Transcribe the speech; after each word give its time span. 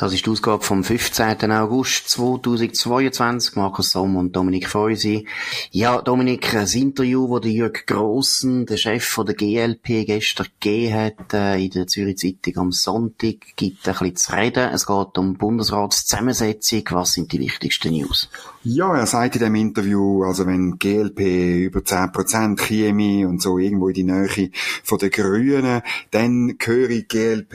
Das 0.00 0.14
ist 0.14 0.24
die 0.24 0.30
Ausgabe 0.30 0.64
vom 0.64 0.82
15. 0.82 1.52
August 1.52 2.08
2022. 2.08 3.54
Markus 3.56 3.90
Sommer 3.90 4.20
und 4.20 4.34
Dominik 4.34 4.66
Feusi. 4.66 5.26
Ja, 5.72 6.00
Dominik, 6.00 6.54
ein 6.54 6.66
Interview, 6.66 7.38
das 7.38 7.52
Jörg 7.52 7.84
Grossen, 7.84 8.64
der 8.64 8.78
Chef 8.78 9.20
der 9.26 9.34
GLP, 9.34 10.06
gestern 10.06 10.46
gegeben 10.58 10.94
hat, 10.94 11.34
äh, 11.34 11.62
in 11.62 11.72
der 11.72 11.86
Zürich 11.86 12.16
Zeitung 12.16 12.62
am 12.62 12.72
Sonntag, 12.72 13.34
gibt 13.56 13.86
ein 13.86 13.92
bisschen 13.92 14.16
zu 14.16 14.32
reden. 14.32 14.70
Es 14.72 14.86
geht 14.86 15.18
um 15.18 15.36
Bundesratszusammensetzung. 15.36 16.84
Was 16.92 17.12
sind 17.12 17.30
die 17.32 17.40
wichtigsten 17.40 17.92
News? 17.92 18.30
Ja, 18.62 18.94
er 18.94 19.06
sagt 19.06 19.36
in 19.36 19.40
dem 19.40 19.54
Interview, 19.54 20.22
also 20.22 20.46
wenn 20.46 20.78
GLP 20.78 21.64
über 21.64 21.80
10% 21.80 22.60
Chemie 22.60 23.24
und 23.24 23.40
so 23.40 23.56
irgendwo 23.56 23.88
in 23.88 23.94
die 23.94 24.04
Nähe 24.04 24.50
von 24.84 24.98
den 24.98 25.08
Grünen, 25.08 25.80
dann 26.10 26.58
gehöre 26.58 27.00
GLP 27.00 27.54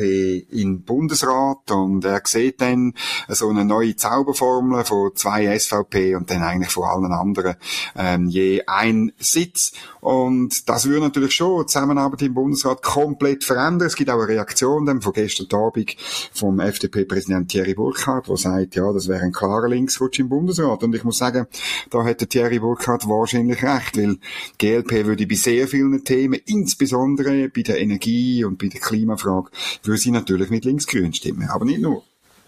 in 0.50 0.78
den 0.78 0.82
Bundesrat 0.82 1.70
und 1.70 2.04
er 2.06 2.24
sieht 2.26 2.60
dann 2.60 2.96
so 3.28 3.50
eine 3.50 3.66
neue 3.66 3.96
Zauberformel 3.96 4.84
von 4.84 5.12
zwei 5.14 5.56
SVP 5.60 6.16
und 6.16 6.32
dann 6.32 6.42
eigentlich 6.42 6.72
von 6.72 6.86
allen 6.86 7.12
anderen 7.12 7.58
ähm, 7.96 8.26
je 8.26 8.64
ein 8.66 9.12
Sitz. 9.20 9.74
Und 10.02 10.68
das 10.68 10.88
würde 10.88 11.02
natürlich 11.02 11.36
schon 11.36 11.62
die 11.62 11.68
Zusammenarbeit 11.68 12.24
im 12.24 12.34
Bundesrat 12.34 12.82
komplett 12.82 13.44
verändern. 13.44 13.88
Es 13.88 13.96
gibt 13.96 14.10
auch 14.10 14.18
eine 14.18 14.28
Reaktion 14.28 14.88
dann 14.88 15.02
von 15.02 15.14
gestern 15.14 15.56
Abend 15.56 15.96
vom 16.34 16.60
FDP-Präsident 16.60 17.50
Thierry 17.50 17.76
Burkhardt, 17.76 18.28
der 18.28 18.38
sagt, 18.38 18.76
ja, 18.76 18.92
das 18.92 19.08
wäre 19.08 19.22
ein 19.22 19.32
klarer 19.32 19.68
Linksrutsch 19.68 20.18
im 20.18 20.30
Bundesrat. 20.30 20.84
Und 20.84 20.95
ich 20.96 21.04
muss 21.04 21.18
sagen, 21.18 21.48
da 21.90 22.04
hätte 22.04 22.28
Thierry 22.28 22.60
Burkhardt 22.60 23.08
wahrscheinlich 23.08 23.64
recht, 23.64 23.98
weil 23.98 24.18
GLP 24.58 25.06
würde 25.06 25.28
bei 25.28 25.36
sehr 25.36 25.68
vielen 25.68 26.04
Themen, 26.04 26.40
insbesondere 26.46 27.50
bei 27.50 27.62
der 27.62 27.80
Energie 27.80 28.44
und 28.44 28.58
bei 28.58 28.68
der 28.68 28.82
Klimafrage, 28.82 29.50
würde 29.84 30.00
sie 30.00 30.12
natürlich 30.12 30.50
mit 30.50 30.66
Linksgrün 30.66 31.14
stimmen. 31.14 31.50
Aber 31.50 31.66
nicht 31.66 31.82
nur. 31.82 32.04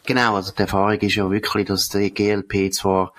Genau, 0.06 0.36
also 0.36 0.53
die 0.53 0.62
Erfahrung 0.62 1.00
ist 1.00 1.16
ja 1.16 1.30
wirklich, 1.30 1.68
dass 1.68 1.90
die 1.90 2.14
GLP 2.14 2.73
zwar 2.73 3.14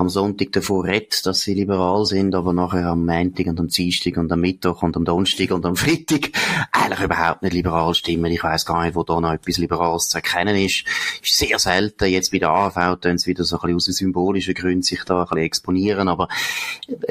am 0.00 0.08
Sonntag 0.08 0.52
davor 0.52 0.84
redet, 0.84 1.26
dass 1.26 1.40
sie 1.40 1.54
liberal 1.54 2.04
sind, 2.04 2.34
aber 2.34 2.52
nachher 2.52 2.86
am 2.86 3.04
Montag 3.04 3.46
und 3.46 3.60
am 3.60 3.68
Dienstag 3.68 4.16
und 4.16 4.30
am 4.32 4.40
Mittwoch 4.40 4.82
und 4.82 4.96
am 4.96 5.04
Donnerstag 5.04 5.50
und 5.50 5.64
am 5.66 5.76
Freitag 5.76 6.30
eigentlich 6.72 7.00
überhaupt 7.00 7.42
nicht 7.42 7.52
liberal 7.52 7.94
stimmen. 7.94 8.32
Ich 8.32 8.42
weiß 8.42 8.66
gar 8.66 8.84
nicht, 8.84 8.94
wo 8.94 9.02
da 9.02 9.20
noch 9.20 9.32
etwas 9.32 9.58
Liberales 9.58 10.08
zu 10.08 10.18
erkennen 10.18 10.56
ist. 10.56 10.84
Ist 11.22 11.36
sehr 11.36 11.58
selten. 11.58 12.06
Jetzt 12.06 12.32
bei 12.32 12.38
der 12.38 12.50
AV 12.50 12.96
tun 13.00 13.18
sie 13.18 13.30
wieder 13.30 13.44
so 13.44 13.56
ein 13.56 13.74
bisschen 13.74 13.76
aus 13.76 13.84
symbolischen 13.84 14.54
Gründen 14.54 14.82
sich 14.82 15.04
da 15.04 15.20
ein 15.20 15.24
bisschen 15.24 15.38
exponieren, 15.38 16.08
aber 16.08 16.28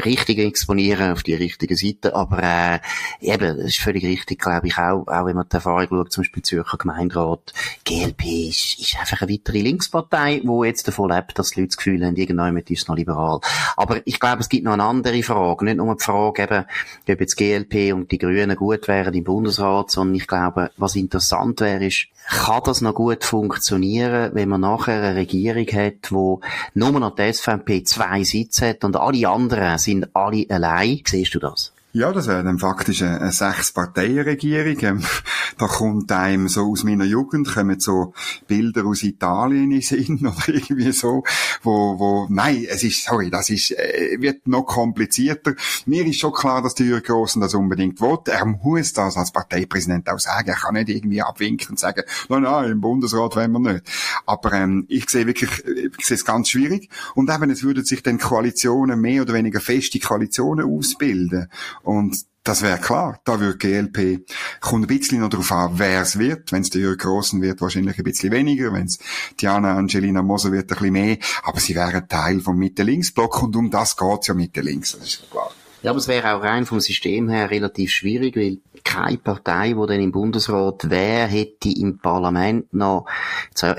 richtig 0.05 0.39
exponieren 0.39 1.11
auf 1.11 1.23
die 1.23 1.35
richtige 1.35 1.75
Seite. 1.75 2.15
Aber 2.15 2.41
äh, 2.41 2.80
eben, 3.21 3.58
das 3.58 3.67
ist 3.67 3.80
völlig 3.80 4.03
richtig, 4.03 4.39
glaube 4.39 4.67
ich, 4.67 4.77
auch, 4.77 5.08
auch 5.08 5.25
wenn 5.25 5.35
man 5.35 5.47
die 5.49 5.55
Erfahrung 5.55 5.88
schaut, 5.89 6.11
zum 6.11 6.23
Beispiel 6.23 6.43
Zürcher 6.43 6.77
Gemeinderat, 6.77 7.53
GLP 7.85 8.49
ist, 8.49 8.80
ist 8.80 8.99
einfach 8.99 9.21
eine 9.21 9.31
weitere 9.31 9.59
Linkspartei, 9.59 10.41
die 10.43 10.65
jetzt 10.65 10.88
davon 10.88 11.11
lebt, 11.11 11.38
dass 11.38 11.52
die 11.52 11.61
Leute 11.61 11.69
das 11.69 11.77
Gefühl 11.77 12.05
haben, 12.05 12.15
irgendwann 12.15 12.53
mit 12.53 12.69
ist 12.78 12.88
noch 12.89 12.95
liberal. 12.95 13.39
Aber 13.75 14.02
ich 14.06 14.20
glaube, 14.20 14.42
es 14.42 14.50
gibt 14.50 14.64
noch 14.64 14.73
eine 14.73 14.83
andere 14.83 15.22
Frage. 15.23 15.66
Nicht 15.66 15.78
nur 15.78 15.95
die 15.95 16.03
Frage 16.03 16.44
eben, 16.44 16.66
ob 17.09 17.20
jetzt 17.20 17.36
GLP 17.36 17.94
und 17.94 18.11
die 18.11 18.17
Grünen 18.17 18.56
gut 18.56 18.88
wären 18.88 19.14
im 19.14 19.23
Bundesrat, 19.23 19.92
sondern 19.92 20.16
ich 20.16 20.28
glaube, 20.28 20.72
was 20.78 20.95
interessant 20.95 21.61
wäre, 21.61 21.86
ist, 21.86 22.08
kann 22.28 22.61
das 22.66 22.81
noch 22.81 22.94
gut 22.94 23.23
funktionieren, 23.23 24.31
wenn 24.33 24.50
man 24.50 24.61
nachher 24.61 25.02
eine 25.02 25.16
Regierung 25.16 25.67
hat, 25.67 26.11
wo 26.11 26.42
nur 26.73 26.92
noch 26.92 27.16
die 27.16 27.31
SVP 27.31 27.83
zwei 27.83 28.23
Sitze 28.23 28.70
hat 28.70 28.83
und 28.83 28.95
alle 28.95 29.27
anderen 29.30 29.77
sind 29.77 30.14
alle 30.14 30.45
allein? 30.49 31.02
Siehst 31.05 31.36
du 31.36 31.39
das? 31.39 31.71
Ja, 31.97 32.11
das 32.11 32.27
wäre 32.27 32.43
dann 32.43 32.59
faktisch 32.59 33.02
eine, 33.02 33.19
eine 33.19 33.31
Sechs-Parteien-Regierung. 33.31 34.77
Ähm, 34.81 35.03
da 35.58 35.65
kommt 35.65 36.11
einem 36.11 36.47
so 36.47 36.69
aus 36.69 36.83
meiner 36.83 37.05
Jugend, 37.05 37.52
kommen 37.52 37.80
so 37.80 38.13
Bilder 38.45 38.85
aus 38.85 39.02
Italien 39.02 39.71
in 39.71 39.81
Sinn 39.81 40.19
oder 40.21 40.47
irgendwie 40.49 40.91
so, 40.91 41.23
wo, 41.63 41.97
wo, 41.97 42.27
nein, 42.30 42.67
es 42.69 42.83
ist, 42.83 43.03
sorry, 43.03 43.31
das 43.31 43.49
ist, 43.49 43.71
äh, 43.71 44.15
wird 44.19 44.47
noch 44.47 44.67
komplizierter. 44.67 45.55
Mir 45.87 46.05
ist 46.05 46.19
schon 46.19 46.33
klar, 46.33 46.61
dass 46.61 46.75
der 46.75 46.85
Jürgen 46.85 47.03
Grossen 47.03 47.41
das 47.41 47.55
unbedingt 47.55 47.99
will. 47.99 48.19
Er 48.27 48.45
muss 48.45 48.93
das 48.93 49.17
als 49.17 49.31
Parteipräsident 49.31 50.08
auch 50.08 50.19
sagen. 50.19 50.49
Er 50.49 50.55
kann 50.55 50.75
nicht 50.75 50.89
irgendwie 50.89 51.23
abwinken 51.23 51.69
und 51.71 51.79
sagen, 51.79 52.03
nein, 52.29 52.43
nein, 52.43 52.73
im 52.73 52.81
Bundesrat 52.81 53.35
wollen 53.35 53.53
wir 53.53 53.73
nicht. 53.73 53.85
Aber 54.27 54.53
ähm, 54.53 54.85
ich 54.87 55.09
sehe 55.09 55.25
wirklich, 55.25 55.49
ich 55.97 56.05
sehe 56.05 56.14
es 56.14 56.25
ganz 56.25 56.49
schwierig. 56.49 56.91
Und 57.15 57.31
eben, 57.31 57.49
es 57.49 57.64
würden 57.64 57.83
sich 57.83 58.03
dann 58.03 58.19
Koalitionen, 58.19 59.02
mehr 59.02 59.23
oder 59.23 59.33
weniger 59.33 59.61
feste 59.61 59.97
Koalitionen 59.97 60.64
ausbilden. 60.64 61.49
Und 61.87 62.25
das 62.43 62.61
wäre 62.61 62.80
klar. 62.80 63.21
Da 63.23 63.39
würde 63.39 63.58
GLP, 63.58 64.30
kommt 64.59 64.83
ein 64.83 64.87
bisschen 64.87 65.21
noch 65.21 65.30
darauf 65.30 65.52
an, 65.53 65.80
wer 65.80 66.02
es 66.02 66.20
wird. 66.20 66.52
Wenn 66.52 66.61
es 66.61 66.70
der 66.70 66.81
Jürgen 66.81 66.98
Grossen 66.98 67.42
wird, 67.42 67.61
wahrscheinlich 67.61 67.98
ein 67.98 68.03
bisschen 68.03 68.31
weniger. 68.31 68.73
Wenn 68.73 68.87
es 68.87 68.99
Diana 69.39 69.77
Angelina 69.77 70.21
Moser 70.21 70.52
wird, 70.52 70.70
ein 70.70 70.77
bisschen 70.77 70.92
mehr. 70.92 71.17
Aber 71.43 71.61
sie 71.61 71.76
wären 71.76 72.08
Teil 72.09 72.42
vom 72.42 72.58
Mitte-Links-Block 72.58 73.42
und 73.42 73.55
um 73.55 73.71
das 73.71 73.95
geht's 73.95 74.27
ja 74.27 74.33
Mitte-Links. 74.33 74.97
Das 74.97 75.08
ist 75.08 75.31
klar. 75.31 75.49
Ja, 75.87 75.92
aber 75.92 75.99
es 75.99 76.09
wäre 76.09 76.36
auch 76.36 76.43
rein 76.43 76.65
vom 76.65 76.81
System 76.81 77.30
her 77.30 77.49
relativ 77.49 77.92
schwierig, 77.92 78.36
weil 78.36 78.58
keine 78.83 79.17
Partei, 79.17 79.70
die 79.70 79.87
dann 79.87 80.02
im 80.02 80.11
Bundesrat 80.11 80.89
wäre, 80.89 81.27
hätte 81.27 81.70
im 81.70 81.98
Parlament 81.99 82.73
noch, 82.73 83.05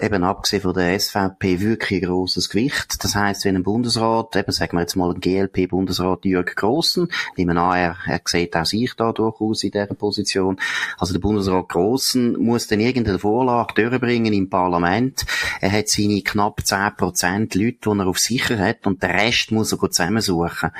eben 0.00 0.24
abgesehen 0.24 0.62
von 0.62 0.72
der 0.72 0.98
SVP, 0.98 1.60
wirklich 1.60 2.02
ein 2.02 2.08
grosses 2.08 2.48
Gewicht. 2.48 3.04
Das 3.04 3.14
heisst, 3.14 3.44
wenn 3.44 3.56
ein 3.56 3.62
Bundesrat, 3.62 4.36
eben 4.36 4.52
sagen 4.52 4.78
wir 4.78 4.80
jetzt 4.80 4.96
mal 4.96 5.12
ein 5.12 5.20
GLP-Bundesrat 5.20 6.24
Jörg 6.24 6.54
Grossen, 6.56 7.08
nehmen 7.36 7.58
an, 7.58 7.76
er, 7.76 7.96
er 8.06 8.20
sieht 8.24 8.56
auch 8.56 8.64
sich 8.64 8.94
da 8.96 9.12
durchaus 9.12 9.62
in 9.64 9.72
dieser 9.72 9.86
Position, 9.88 10.58
also 10.96 11.12
der 11.12 11.20
Bundesrat 11.20 11.68
Grossen 11.68 12.38
muss 12.38 12.68
dann 12.68 12.80
irgendeine 12.80 13.18
Vorlage 13.18 13.74
durchbringen 13.74 14.32
im 14.32 14.48
Parlament. 14.48 15.26
Er 15.60 15.72
hat 15.72 15.88
seine 15.88 16.22
knapp 16.22 16.60
10% 16.60 17.58
Leute, 17.58 17.78
die 17.84 17.98
er 18.00 18.06
auf 18.06 18.18
sicher 18.18 18.58
hat 18.58 18.86
und 18.86 19.02
den 19.02 19.10
Rest 19.10 19.52
muss 19.52 19.72
er 19.72 19.78
zusammensuchen. 19.78 20.70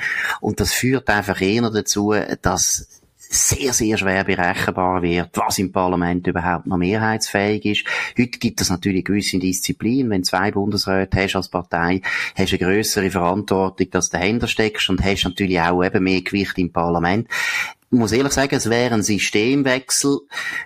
Und 0.41 0.59
das 0.59 0.73
führt 0.73 1.07
einfach 1.19 1.41
eher 1.41 1.69
dazu, 1.69 2.13
dass 2.41 2.99
sehr, 3.31 3.73
sehr 3.73 3.97
schwer 3.97 4.23
berechenbar 4.23 5.03
wird, 5.03 5.29
was 5.37 5.59
im 5.59 5.71
Parlament 5.71 6.25
überhaupt 6.25 6.65
noch 6.65 6.77
mehrheitsfähig 6.77 7.63
ist. 7.65 7.85
Heute 8.17 8.39
gibt 8.39 8.59
es 8.59 8.71
natürlich 8.71 9.05
gewisse 9.05 9.37
Disziplin. 9.37 10.09
Wenn 10.09 10.23
zwei 10.23 10.49
Bundesräte 10.49 11.21
hast 11.21 11.35
als 11.35 11.49
Partei, 11.49 12.01
hast 12.35 12.51
du 12.51 12.57
eine 12.57 12.65
grössere 12.65 13.11
Verantwortung, 13.11 13.91
dass 13.91 14.09
du 14.09 14.17
dahinter 14.17 14.47
steckst 14.47 14.89
und 14.89 15.03
hast 15.03 15.25
natürlich 15.25 15.59
auch 15.59 15.83
eben 15.83 16.03
mehr 16.03 16.21
Gewicht 16.21 16.57
im 16.57 16.71
Parlament. 16.71 17.27
Muss 17.91 18.11
ehrlich 18.11 18.33
sagen, 18.33 18.53
es 18.53 18.69
wäre 18.69 18.93
ein 18.93 19.01
Systemwechsel, 19.01 20.19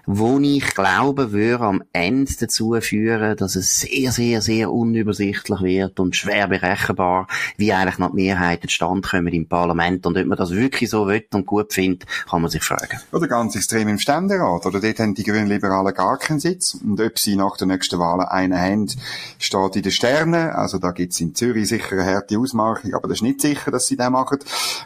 wo 0.05 0.39
ich 0.39 0.75
glaube, 0.75 1.31
würde 1.31 1.63
am 1.63 1.83
Ende 1.93 2.33
dazu 2.37 2.75
führen, 2.81 3.37
dass 3.37 3.55
es 3.55 3.79
sehr, 3.79 4.11
sehr, 4.11 4.41
sehr 4.41 4.69
unübersichtlich 4.69 5.61
wird 5.61 6.01
und 6.01 6.17
schwer 6.17 6.49
berechenbar, 6.49 7.27
wie 7.55 7.71
eigentlich 7.71 7.97
noch 7.97 8.09
die 8.09 8.23
Mehrheiten 8.23 8.67
zustande 8.67 9.07
kommen 9.07 9.33
im 9.33 9.47
Parlament. 9.47 10.05
Und 10.05 10.17
ob 10.17 10.25
man 10.25 10.37
das 10.37 10.51
wirklich 10.51 10.89
so 10.89 11.07
will 11.07 11.23
und 11.33 11.45
gut 11.45 11.71
findet, 11.71 12.05
kann 12.29 12.41
man 12.41 12.51
sich 12.51 12.61
fragen. 12.61 12.99
Oder 13.13 13.29
ganz 13.29 13.55
extrem 13.55 13.87
im 13.87 13.99
Ständerat. 13.99 14.65
Oder 14.65 14.81
dort 14.81 14.99
haben 14.99 15.15
die 15.15 15.23
Grünen 15.23 15.47
Liberalen 15.47 15.93
gar 15.93 16.17
keinen 16.17 16.41
Sitz. 16.41 16.73
Und 16.73 16.99
ob 16.99 17.17
sie 17.17 17.37
nach 17.37 17.55
der 17.55 17.67
nächsten 17.67 17.99
Wahl 17.99 18.19
einen 18.25 18.59
haben, 18.59 18.91
steht 19.39 19.77
in 19.77 19.83
den 19.83 19.91
Sternen. 19.93 20.49
Also 20.49 20.77
da 20.77 20.91
gibt 20.91 21.13
es 21.13 21.21
in 21.21 21.35
Zürich 21.35 21.69
sicher 21.69 21.93
eine 21.93 22.05
harte 22.05 22.37
Ausmachung, 22.37 22.93
aber 22.93 23.07
das 23.07 23.19
ist 23.19 23.23
nicht 23.23 23.39
sicher, 23.39 23.71
dass 23.71 23.87
sie 23.87 23.95
das 23.95 24.09
machen. 24.09 24.39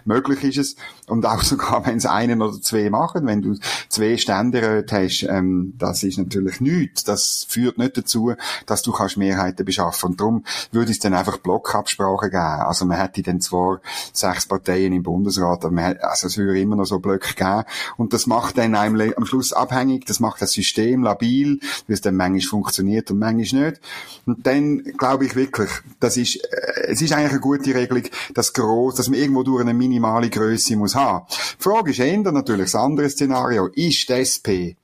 Möglich 0.06 0.44
ist 0.44 0.58
es. 0.58 0.76
Und 1.08 1.26
auch 1.26 1.42
sogar, 1.42 1.84
wenn 1.88 1.98
es 1.98 2.06
oder 2.34 2.62
zwei 2.62 2.90
machen. 2.90 3.26
Wenn 3.26 3.42
du 3.42 3.56
zwei 3.90 4.18
Ständeräte 4.18 5.04
hast, 5.04 5.24
ähm, 5.24 5.74
das 5.78 6.04
ist 6.04 6.18
natürlich 6.18 6.62
nichts. 6.62 7.04
Das 7.04 7.46
führt 7.50 7.78
nicht 7.78 7.98
dazu, 7.98 8.34
dass 8.66 8.82
du 8.82 8.92
kannst 8.92 9.18
Mehrheiten 9.18 9.66
beschaffen. 9.66 10.12
Und 10.12 10.20
darum 10.20 10.44
würde 10.72 10.92
es 10.92 11.00
dann 11.00 11.14
einfach 11.14 11.38
Blockabsprachen 11.38 12.30
geben. 12.30 12.42
Also 12.42 12.86
man 12.86 12.98
hätte 12.98 13.22
dann 13.24 13.42
zwar 13.42 13.82
sechs 14.14 14.46
Parteien 14.46 14.94
im 14.94 15.04
Bundesrat, 15.04 15.66
aber 15.66 15.74
man 15.74 15.86
hätte, 15.86 16.10
also 16.10 16.28
es 16.28 16.38
würde 16.38 16.60
immer 16.60 16.76
noch 16.76 16.86
so 16.86 17.00
Blöcke 17.00 17.34
geben. 17.34 17.64
Und 17.98 18.14
das 18.14 18.28
macht 18.28 18.58
dann 18.58 18.76
einem 18.76 19.14
am 19.16 19.26
Schluss 19.26 19.54
abhängig, 19.54 20.06
das 20.06 20.20
macht 20.20 20.42
das 20.42 20.52
System 20.52 21.04
labil, 21.04 21.60
wie 21.88 21.94
es 21.94 22.02
dann 22.02 22.16
manchmal 22.16 22.42
funktioniert 22.42 23.12
und 23.12 23.20
manchmal 23.20 23.70
nicht. 23.70 23.82
Und 24.26 24.46
dann 24.46 24.84
glaube 24.98 25.26
ich 25.26 25.36
wirklich, 25.36 25.70
das 26.00 26.18
ist, 26.18 26.36
äh, 26.36 26.88
es 26.88 27.02
ist 27.02 27.14
eigentlich 27.14 27.32
eine 27.32 27.40
gute 27.40 27.74
Regelung, 27.74 28.04
dass 28.34 28.54
groß, 28.54 28.96
dass 28.96 29.10
man 29.10 29.20
irgendwo 29.20 29.44
durch 29.44 29.62
eine 29.62 29.74
minimale 29.74 30.30
Größe 30.30 30.76
muss 30.76 30.96
haben. 30.96 31.26
Die 31.30 31.64
Frage 31.64 31.92
ist 31.92 32.00
eher 32.00 32.17
natürlich 32.24 32.72
das 32.72 32.76
andere 32.76 33.10
Szenario. 33.10 33.68
Ist 33.68 34.10
die 34.10 34.14
SP 34.14 34.76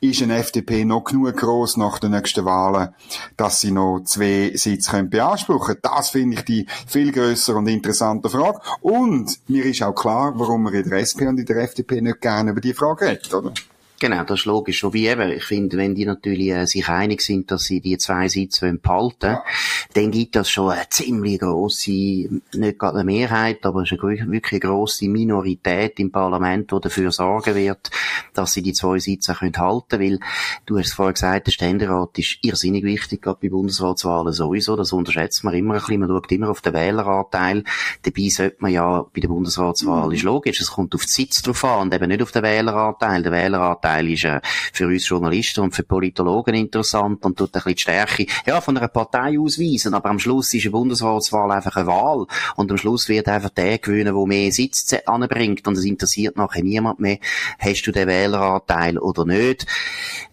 ist 0.00 0.22
eine 0.22 0.36
FDP 0.38 0.84
noch 0.84 1.04
genug 1.04 1.36
groß 1.36 1.76
nach 1.76 1.98
den 1.98 2.12
nächsten 2.12 2.44
Wahlen, 2.44 2.90
dass 3.36 3.60
sie 3.60 3.72
noch 3.72 4.00
zwei 4.04 4.52
Sitze 4.54 4.90
können 4.90 5.10
beanspruchen 5.10 5.76
Das 5.82 6.10
finde 6.10 6.36
ich 6.36 6.44
die 6.44 6.66
viel 6.86 7.10
größere 7.10 7.56
und 7.56 7.66
interessante 7.66 8.28
Frage. 8.28 8.60
Und 8.80 9.38
mir 9.48 9.64
ist 9.64 9.82
auch 9.82 9.94
klar, 9.94 10.32
warum 10.36 10.62
man 10.62 10.74
in 10.74 10.88
der 10.88 11.00
SP 11.02 11.26
und 11.26 11.38
in 11.38 11.46
der 11.46 11.56
FDP 11.56 12.00
nicht 12.00 12.20
gerne 12.20 12.52
über 12.52 12.60
die 12.60 12.74
Frage 12.74 13.06
redet, 13.06 13.34
oder? 13.34 13.52
Genau, 14.00 14.22
das 14.22 14.40
ist 14.40 14.44
logisch. 14.44 14.80
So 14.80 14.94
wie 14.94 15.08
eben, 15.08 15.30
ich 15.32 15.42
finde, 15.42 15.76
wenn 15.76 15.94
die 15.94 16.04
natürlich 16.04 16.50
äh, 16.50 16.66
sich 16.66 16.88
einig 16.88 17.20
sind, 17.20 17.50
dass 17.50 17.64
sie 17.64 17.80
die 17.80 17.98
zwei 17.98 18.28
Sitze 18.28 18.72
behalten 18.74 19.16
wollen, 19.22 19.34
ja. 19.34 19.44
dann 19.94 20.10
gibt 20.12 20.36
das 20.36 20.50
schon 20.50 20.70
eine 20.70 20.88
ziemlich 20.88 21.40
grosse, 21.40 21.90
nicht 21.90 22.78
gerade 22.78 22.98
eine 22.98 23.04
Mehrheit, 23.04 23.66
aber 23.66 23.82
es 23.82 23.90
ist 23.90 24.00
eine 24.00 24.30
wirklich 24.30 24.60
grosse 24.60 25.08
Minorität 25.08 25.98
im 25.98 26.12
Parlament, 26.12 26.70
die 26.70 26.80
dafür 26.80 27.10
sorgen 27.10 27.56
wird, 27.56 27.90
dass 28.34 28.52
sie 28.52 28.62
die 28.62 28.72
zwei 28.72 29.00
Sitze 29.00 29.34
können 29.34 29.56
halten 29.56 29.98
weil 30.00 30.20
du 30.66 30.78
hast 30.78 30.94
vorher 30.94 31.14
gesagt, 31.14 31.48
der 31.48 31.52
Ständerat 31.52 32.16
ist 32.18 32.38
irrsinnig 32.42 32.84
wichtig, 32.84 33.22
gerade 33.22 33.38
bei 33.42 33.48
Bundesratswahlen 33.48 34.32
sowieso, 34.32 34.76
das 34.76 34.92
unterschätzt 34.92 35.42
man 35.42 35.54
immer 35.54 35.74
ein 35.74 35.80
bisschen, 35.80 36.00
man 36.00 36.08
schaut 36.08 36.30
immer 36.30 36.50
auf 36.50 36.60
den 36.60 36.74
Wähleranteil, 36.74 37.64
dabei 38.02 38.28
sollte 38.28 38.56
man 38.60 38.70
ja 38.70 39.04
bei 39.12 39.20
der 39.20 39.28
Bundesratswahl, 39.28 40.06
mhm. 40.06 40.12
ist 40.12 40.22
logisch, 40.22 40.60
es 40.60 40.70
kommt 40.70 40.94
auf 40.94 41.02
den 41.02 41.08
Sitz 41.08 41.42
drauf 41.42 41.64
an 41.64 41.82
und 41.82 41.94
eben 41.94 42.08
nicht 42.08 42.22
auf 42.22 42.30
den 42.30 42.44
Wähleranteil, 42.44 43.22
der 43.22 43.32
Wähleranteil 43.32 43.87
Teil 43.88 44.10
ist 44.10 44.24
äh, 44.24 44.40
für 44.72 44.86
uns 44.86 45.08
Journalisten 45.08 45.60
und 45.60 45.74
für 45.74 45.82
Politologen 45.82 46.54
interessant 46.54 47.24
und 47.24 47.38
tut 47.38 47.48
ein 47.48 47.52
bisschen 47.52 47.74
die 47.74 47.80
Stärke 47.80 48.26
ja, 48.46 48.60
von 48.60 48.76
einer 48.76 48.88
Partei 48.88 49.38
ausweisen. 49.38 49.94
Aber 49.94 50.10
am 50.10 50.18
Schluss 50.18 50.52
ist 50.54 50.64
eine 50.64 50.72
Bundesratswahl 50.72 51.50
einfach 51.50 51.76
eine 51.76 51.86
Wahl 51.86 52.26
und 52.56 52.70
am 52.70 52.76
Schluss 52.76 53.08
wird 53.08 53.28
einfach 53.28 53.50
der 53.50 53.78
gewinnen, 53.78 54.14
der 54.14 54.26
mehr 54.26 54.52
Sitz 54.52 54.94
anbringt 55.06 55.66
und 55.66 55.76
es 55.76 55.84
interessiert 55.84 56.36
nachher 56.36 56.62
niemand 56.62 57.00
mehr, 57.00 57.18
hast 57.58 57.82
du 57.82 57.92
den 57.92 58.08
Wähleranteil 58.08 58.98
oder 58.98 59.24
nicht. 59.24 59.66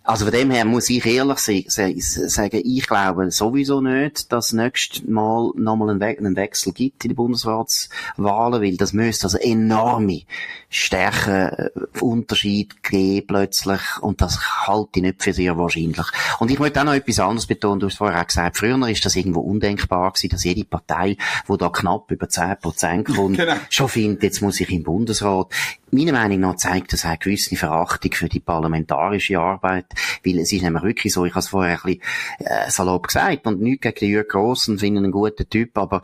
Also 0.05 0.25
von 0.25 0.33
dem 0.33 0.51
her 0.51 0.65
muss 0.65 0.91
ich 0.91 1.03
ehrlich 1.05 1.39
sagen, 1.67 2.61
ich 2.63 2.87
glaube 2.87 3.31
sowieso 3.31 3.81
nicht, 3.81 4.31
dass 4.31 4.53
nächstes 4.53 5.03
Mal 5.07 5.51
nochmal 5.55 5.89
einen, 5.89 5.99
We 5.99 6.15
einen 6.17 6.35
Wechsel 6.35 6.73
gibt 6.73 7.05
in 7.05 7.09
den 7.09 7.15
Bundesratswahlen, 7.15 8.61
weil 8.61 8.77
das 8.77 8.93
müsste 8.93 9.25
also 9.25 9.39
enorme 9.39 10.21
Stärkenunterschied 10.69 12.83
geben 12.83 13.25
plötzlich 13.25 13.81
und 14.01 14.21
das 14.21 14.67
halte 14.67 14.91
ich 14.97 15.01
nicht 15.01 15.23
für 15.23 15.33
sehr 15.33 15.57
wahrscheinlich. 15.57 16.05
Und 16.39 16.51
ich 16.51 16.59
möchte 16.59 16.81
auch 16.81 16.85
noch 16.85 16.93
etwas 16.93 17.19
anderes 17.19 17.47
betonen, 17.47 17.79
du 17.79 17.87
hast 17.87 17.97
vorher 17.97 18.21
auch 18.21 18.27
gesagt, 18.27 18.57
früher 18.57 18.87
ist 18.87 19.03
das 19.05 19.15
irgendwo 19.15 19.39
undenkbar 19.39 20.11
gewesen, 20.11 20.29
dass 20.29 20.43
jede 20.43 20.65
Partei, 20.65 21.17
die 21.49 21.57
da 21.57 21.69
knapp 21.69 22.11
über 22.11 22.27
10% 22.27 23.15
kommt, 23.15 23.37
genau. 23.37 23.55
schon 23.69 23.89
findet, 23.89 24.21
jetzt 24.21 24.41
muss 24.41 24.59
ich 24.59 24.69
im 24.69 24.83
Bundesrat 24.83 25.51
meiner 25.95 26.11
Meinung 26.11 26.41
nach 26.41 26.55
zeigt 26.55 26.93
das 26.93 27.05
eine 27.05 27.17
gewisse 27.17 27.55
Verachtung 27.55 28.11
für 28.11 28.29
die 28.29 28.39
parlamentarische 28.39 29.39
Arbeit, 29.39 29.85
weil 30.23 30.39
es 30.39 30.51
ist 30.51 30.61
nämlich 30.61 30.83
wirklich 30.83 31.13
so, 31.13 31.25
ich 31.25 31.31
habe 31.31 31.39
es 31.39 31.49
vorher 31.49 31.77
ein 31.77 31.81
bisschen 31.83 32.01
äh, 32.39 32.69
salopp 32.69 33.07
gesagt 33.07 33.47
und 33.47 33.61
nichts 33.61 33.81
gegen 33.93 34.11
Jürgen 34.11 34.29
Grossen, 34.29 34.77
finde 34.77 34.99
einen 34.99 35.11
guten 35.11 35.49
Typ, 35.49 35.77
aber 35.77 36.01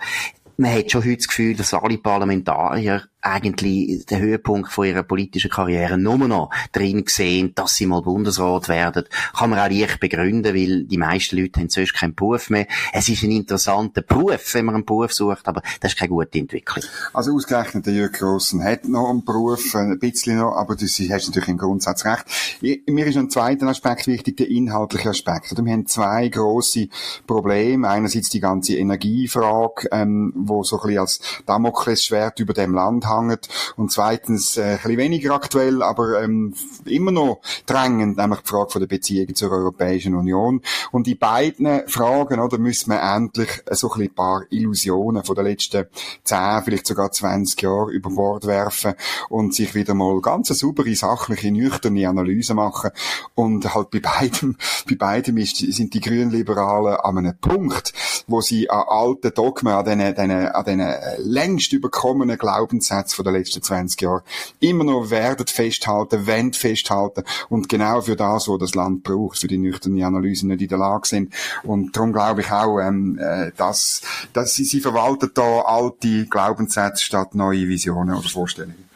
man 0.58 0.74
hat 0.74 0.92
schon 0.92 1.04
heute 1.04 1.18
das 1.18 1.28
Gefühl, 1.28 1.56
dass 1.56 1.74
alle 1.74 1.98
Parlamentarier 1.98 3.04
eigentlich 3.22 4.06
den 4.06 4.20
Höhepunkt 4.20 4.72
von 4.72 4.86
ihrer 4.86 5.04
politischen 5.04 5.50
Karriere 5.50 5.98
nur 5.98 6.18
noch 6.18 6.50
drin 6.72 7.04
sehen, 7.08 7.54
dass 7.56 7.76
sie 7.76 7.86
mal 7.86 8.02
Bundesrat 8.02 8.70
werden. 8.70 9.06
Kann 9.38 9.50
man 9.50 9.60
auch 9.60 9.70
leicht 9.70 10.00
begründen, 10.00 10.56
weil 10.56 10.84
die 10.84 10.98
meisten 10.98 11.38
Leute 11.38 11.60
haben 11.60 11.70
sonst 11.70 11.94
keinen 11.94 12.16
Beruf 12.16 12.50
mehr. 12.50 12.68
Es 12.94 13.10
ist 13.10 13.24
ein 13.24 13.32
interessanter 13.32 14.02
Beruf, 14.02 14.54
wenn 14.54 14.66
man 14.66 14.76
einen 14.76 14.86
Beruf 14.86 15.14
sucht, 15.14 15.48
aber 15.48 15.62
das 15.80 15.94
ist 15.94 15.98
keine 15.98 16.10
gute 16.10 16.40
Entwicklung. 16.40 16.84
Also 17.14 17.34
ausgerechnet 17.34 17.86
der 17.86 17.94
Jürgen 17.94 18.14
Grossen 18.14 18.64
hat 18.64 18.88
noch 18.88 19.10
einen 19.10 19.24
Beruf, 19.24 19.76
ein 19.76 20.00
bisschen 20.00 20.38
noch, 20.38 20.56
aber 20.56 20.76
du 20.76 20.86
hast 20.86 21.00
natürlich 21.28 21.50
im 21.50 21.58
Grundsatz 21.58 22.06
recht. 22.06 22.26
Mir 22.62 23.08
ist 23.08 23.18
ein 23.18 23.30
zweiter 23.30 23.68
Aspekt 23.68 24.08
wichtig, 24.08 24.38
der 24.38 24.50
inhaltliche 24.50 25.10
Aspekt. 25.10 25.54
Wir 25.56 25.74
haben 25.74 25.88
zwei 25.88 26.28
grosse 26.30 26.88
Probleme. 27.28 27.88
Einerseits 27.88 28.30
die 28.30 28.40
ganze 28.40 28.76
Energiefrage, 28.76 29.88
ähm, 29.92 30.34
wo 30.36 30.64
so 30.64 30.78
ein 30.78 30.88
bisschen 30.88 31.00
als 31.00 31.20
Damoklesschwert 31.46 32.40
über 32.40 32.54
dem 32.54 32.74
Land 32.74 33.06
hängt. 33.12 33.50
Und 33.76 33.92
zweitens, 33.92 34.58
äh, 34.58 34.62
ein 34.62 34.78
bisschen 34.78 34.98
weniger 34.98 35.34
aktuell, 35.34 35.84
aber 35.84 36.22
ähm, 36.22 36.54
immer 36.86 37.12
noch 37.12 37.42
drängend, 37.66 38.18
nämlich 38.18 38.42
die 38.42 38.48
Frage 38.48 38.80
der 38.80 38.88
Beziehungen 38.88 39.36
zur 39.36 39.52
Europäischen 39.52 40.16
Union. 40.16 40.62
Und 40.92 41.08
die 41.08 41.16
beiden 41.16 41.88
Fragen, 41.88 42.40
oder, 42.40 42.58
müssen 42.58 42.92
wir 42.92 43.02
endlich 43.02 43.64
so 43.72 43.92
ein, 43.94 44.14
paar 44.14 44.44
Illusionen 44.50 45.24
von 45.24 45.36
den 45.36 45.46
letzten 45.46 45.88
10, 46.24 46.64
vielleicht 46.64 46.88
sogar 46.88 47.12
20 47.12 47.62
Jahren 47.62 47.90
über 47.90 48.10
Bord 48.10 48.46
werfen 48.46 48.94
und 49.30 49.54
sich 49.54 49.74
wieder 49.76 49.94
mal 49.94 50.20
ganz 50.22 50.50
saubere, 50.50 50.94
sachliche, 50.96 51.52
nüchterne 51.52 52.08
Analyse 52.08 52.54
machen. 52.54 52.92
Und 53.36 53.74
halt 53.74 53.92
bei 53.92 54.00
beidem, 54.00 54.58
bei 54.90 54.96
beidem 54.96 55.38
ist, 55.38 55.58
sind 55.58 55.94
die 55.94 56.02
Grünliberalen 56.02 56.96
an 56.96 57.18
einem 57.18 57.38
Punkt, 57.38 57.94
wo 58.28 58.42
sie 58.42 58.70
an 58.70 58.84
alten 58.88 59.34
Dogmen, 59.34 59.74
an 59.74 59.86
diesen, 59.86 60.16
diesen, 60.16 60.32
an 60.32 60.66
diesen 60.66 61.32
längst 61.32 61.74
überkommenen 61.74 62.38
Glaubenssätzen 62.38 63.01
Gesetze 63.02 63.24
den 63.24 63.34
letzten 63.34 63.62
20 63.62 64.02
Jahren 64.02 64.22
immer 64.60 64.84
noch 64.84 65.10
werden 65.10 65.48
festhalten, 65.48 66.28
wollen 66.28 66.54
festhalten 66.54 67.24
und 67.50 67.70
genau 67.70 68.02
für 68.02 68.16
das, 68.16 68.48
was 68.48 68.60
das 68.60 68.76
Land 68.76 69.04
braucht, 69.04 69.40
für 69.40 69.48
die 69.48 69.58
nüchterne 69.58 70.06
Analyse 70.06 70.48
nicht 70.48 70.62
in 70.62 70.68
der 70.68 70.78
Lage 70.78 71.08
sind. 71.08 71.34
Und 71.64 71.96
darum 71.96 72.14
glaube 72.14 72.42
ich 72.42 72.52
auch, 72.52 72.80
ähm, 72.80 73.18
äh, 73.20 73.52
dass, 73.58 74.02
dass 74.34 74.54
sie, 74.54 74.64
sie 74.64 74.82
verwalten 74.82 75.32
da 75.34 75.62
alte 75.62 76.26
Glaubenssätze 76.26 77.04
statt 77.04 77.36
neue 77.36 77.68
Visionen 77.68 78.16
oder 78.16 78.30
Vorstellungen. 78.30 78.91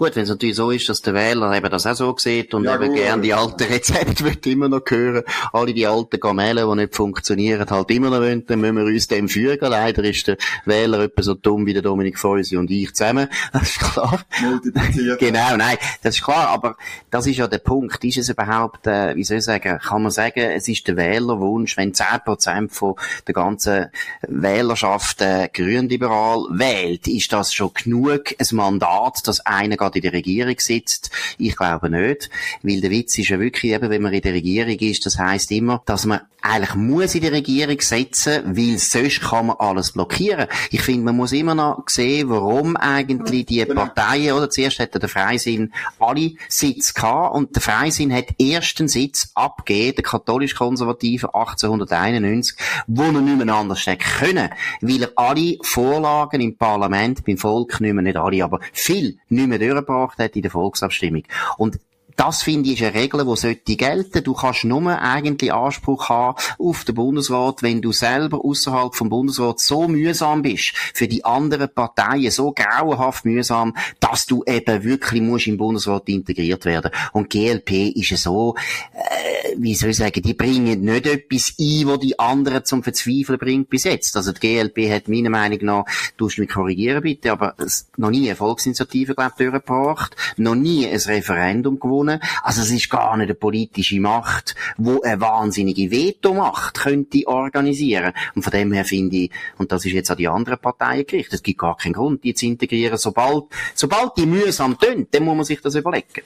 Gut, 0.00 0.16
wenn 0.16 0.22
es 0.22 0.30
natürlich 0.30 0.56
so 0.56 0.70
ist, 0.70 0.88
dass 0.88 1.02
der 1.02 1.12
Wähler 1.12 1.54
eben 1.54 1.70
das 1.70 1.86
auch 1.86 1.94
so 1.94 2.16
sieht 2.16 2.54
und 2.54 2.64
ja, 2.64 2.76
eben 2.76 2.94
gern 2.94 3.20
die 3.20 3.34
alten 3.34 3.64
Rezepte 3.64 4.24
wird 4.24 4.46
immer 4.46 4.70
noch 4.70 4.80
hören, 4.88 5.24
alle 5.52 5.74
die 5.74 5.86
alten 5.86 6.18
Gamellen, 6.18 6.66
die 6.70 6.76
nicht 6.76 6.94
funktionieren, 6.94 7.68
halt 7.68 7.90
immer 7.90 8.08
noch 8.08 8.20
wollen, 8.20 8.46
dann 8.46 8.62
müssen 8.62 8.78
wir 8.78 8.84
uns 8.84 9.08
dem 9.08 9.28
fügen. 9.28 9.68
Leider 9.68 10.02
ist 10.02 10.26
der 10.26 10.38
Wähler 10.64 11.00
etwa 11.00 11.22
so 11.22 11.34
dumm 11.34 11.66
wie 11.66 11.74
der 11.74 11.82
Dominik 11.82 12.18
Feusi 12.18 12.56
und 12.56 12.70
ich 12.70 12.94
zusammen. 12.94 13.28
Das 13.52 13.62
ist 13.62 13.80
klar. 13.80 14.24
genau, 15.18 15.56
nein, 15.58 15.76
das 16.02 16.14
ist 16.14 16.24
klar, 16.24 16.48
aber 16.48 16.76
das 17.10 17.26
ist 17.26 17.36
ja 17.36 17.46
der 17.46 17.58
Punkt. 17.58 18.02
Ist 18.02 18.16
es 18.16 18.30
überhaupt, 18.30 18.86
äh, 18.86 19.14
wie 19.16 19.24
soll 19.24 19.38
ich 19.38 19.44
sagen, 19.44 19.78
kann 19.80 20.02
man 20.02 20.10
sagen, 20.10 20.40
es 20.40 20.66
ist 20.66 20.88
der 20.88 20.96
Wählerwunsch, 20.96 21.76
wenn 21.76 21.92
10% 21.92 22.70
von 22.70 22.94
der 23.26 23.34
ganzen 23.34 23.86
Wählerschaft 24.22 25.20
äh, 25.20 25.50
grünliberal 25.52 26.46
wählt, 26.52 27.06
ist 27.06 27.34
das 27.34 27.52
schon 27.52 27.72
genug 27.74 28.34
ein 28.38 28.56
Mandat, 28.56 29.26
dass 29.26 29.44
einer 29.44 29.76
gerade 29.90 29.98
in 29.98 30.02
der 30.02 30.12
Regierung 30.12 30.56
sitzt? 30.58 31.10
Ich 31.38 31.56
glaube 31.56 31.90
nicht, 31.90 32.30
weil 32.62 32.80
der 32.80 32.90
Witz 32.90 33.18
ist 33.18 33.28
ja 33.28 33.38
wirklich 33.38 33.72
eben, 33.72 33.90
wenn 33.90 34.02
man 34.02 34.12
in 34.12 34.22
der 34.22 34.32
Regierung 34.32 34.78
ist, 34.78 35.06
das 35.06 35.18
heißt 35.18 35.50
immer, 35.52 35.82
dass 35.86 36.06
man 36.06 36.20
eigentlich 36.42 36.74
muss 36.74 37.14
in 37.14 37.20
der 37.20 37.32
Regierung 37.32 37.78
setzen, 37.80 38.56
weil 38.56 38.78
sonst 38.78 39.20
kann 39.20 39.46
man 39.46 39.56
alles 39.58 39.92
blockieren. 39.92 40.46
Ich 40.70 40.80
finde, 40.80 41.04
man 41.04 41.16
muss 41.16 41.32
immer 41.32 41.54
noch 41.54 41.84
sehen, 41.86 42.30
warum 42.30 42.76
eigentlich 42.76 43.46
die 43.46 43.64
genau. 43.64 43.82
Parteien, 43.84 44.34
oder 44.34 44.48
zuerst 44.48 44.78
hat 44.78 44.94
der 44.94 45.08
Freisinn 45.08 45.72
alle 45.98 46.32
Sitze 46.48 46.94
gehabt 46.94 47.34
und 47.34 47.54
der 47.54 47.62
Freisinn 47.62 48.12
hat 48.14 48.40
ersten 48.40 48.88
Sitz 48.88 49.30
abgegeben, 49.34 49.96
der 49.96 50.04
katholisch-konservative 50.04 51.34
1891, 51.34 52.56
wo 52.86 53.02
er 53.02 53.12
nicht 53.12 53.44
mehr 53.44 53.54
anders 53.54 53.86
hätte 53.86 54.04
können, 54.04 54.48
weil 54.80 55.02
er 55.02 55.12
alle 55.16 55.58
Vorlagen 55.62 56.40
im 56.40 56.56
Parlament, 56.56 57.24
beim 57.24 57.36
Volk 57.36 57.80
nicht 57.80 57.92
mehr, 57.92 58.02
nicht 58.02 58.16
alle, 58.16 58.42
aber 58.42 58.60
viel 58.72 59.18
nicht 59.28 59.48
mehr 59.48 59.60
durchgebracht 59.80 60.18
hat 60.18 60.36
in 60.36 60.42
der 60.42 60.50
Volksabstimmung. 60.50 61.24
Und 61.56 61.78
das 62.16 62.42
finde 62.42 62.70
ich 62.70 62.80
ist 62.80 62.86
eine 62.86 63.00
Regel, 63.00 63.24
die 63.24 63.36
sollte 63.36 63.76
gelten. 63.76 64.24
Du 64.24 64.34
kannst 64.34 64.64
nur 64.64 65.00
eigentlich 65.00 65.52
Anspruch 65.52 66.08
haben 66.08 66.36
auf 66.58 66.84
den 66.84 66.94
Bundesrat, 66.94 67.62
wenn 67.62 67.80
du 67.80 67.92
selber 67.92 68.44
außerhalb 68.44 68.94
vom 68.94 69.08
Bundesrat 69.08 69.60
so 69.60 69.88
mühsam 69.88 70.42
bist, 70.42 70.72
für 70.94 71.08
die 71.08 71.24
anderen 71.24 71.72
Parteien 71.72 72.30
so 72.30 72.52
grauenhaft 72.52 73.24
mühsam, 73.24 73.76
dass 74.00 74.26
du 74.26 74.42
eben 74.46 74.84
wirklich 74.84 75.22
musst 75.22 75.46
im 75.46 75.56
Bundesrat 75.56 76.08
integriert 76.08 76.64
werden. 76.64 76.90
Und 77.12 77.30
GLP 77.30 77.90
ist 77.94 78.10
ja 78.10 78.16
so, 78.16 78.54
äh, 78.92 79.54
wie 79.56 79.74
soll 79.74 79.90
ich 79.90 79.96
sagen, 79.96 80.22
die 80.22 80.34
bringen 80.34 80.80
nicht 80.80 81.06
etwas 81.06 81.54
ein, 81.58 81.86
wo 81.86 81.96
die 81.96 82.18
anderen 82.18 82.64
zum 82.64 82.82
Verzweifeln 82.82 83.38
bringt 83.38 83.70
bis 83.70 83.84
jetzt. 83.84 84.16
Also 84.16 84.32
die 84.32 84.40
GLP 84.40 84.90
hat 84.90 85.08
meiner 85.08 85.30
Meinung 85.30 85.58
nach, 85.62 85.84
du 86.16 86.24
musst 86.24 86.38
mich 86.38 86.48
korrigieren 86.48 87.02
bitte, 87.02 87.32
aber 87.32 87.54
noch 87.96 88.10
nie 88.10 88.28
eine 88.28 88.36
Volksinitiative, 88.36 89.14
glaube 89.14 89.32
ich, 89.38 89.50
durchgebracht, 89.50 90.16
noch 90.36 90.54
nie 90.54 90.86
ein 90.86 90.96
Referendum 90.96 91.78
gewonnen, 91.78 91.99
Personen. 92.00 92.20
Also 92.42 92.62
es 92.62 92.70
ist 92.70 92.90
gar 92.90 93.16
nicht 93.16 93.26
eine 93.26 93.34
politische 93.34 94.00
Macht, 94.00 94.54
wo 94.76 95.00
eine 95.02 95.20
wahnsinnige 95.20 95.90
Vetomacht 95.90 96.80
könnte 96.80 97.26
organisieren. 97.26 98.12
Und 98.34 98.42
von 98.42 98.50
dem 98.50 98.72
her 98.72 98.84
finde 98.84 99.16
ich, 99.16 99.30
und 99.58 99.72
das 99.72 99.84
ist 99.84 99.92
jetzt 99.92 100.10
an 100.10 100.16
die 100.16 100.28
anderen 100.28 100.58
Parteien 100.58 101.06
gerichtet, 101.06 101.34
es 101.34 101.42
gibt 101.42 101.58
gar 101.58 101.76
keinen 101.76 101.92
Grund, 101.92 102.24
die 102.24 102.34
zu 102.34 102.46
integrieren. 102.46 102.98
Sobald, 102.98 103.44
sobald 103.74 104.16
die 104.16 104.26
mühsam 104.26 104.78
tönt, 104.78 105.14
dann 105.14 105.24
muss 105.24 105.36
man 105.36 105.44
sich 105.44 105.60
das 105.60 105.74
überlegen. 105.74 106.22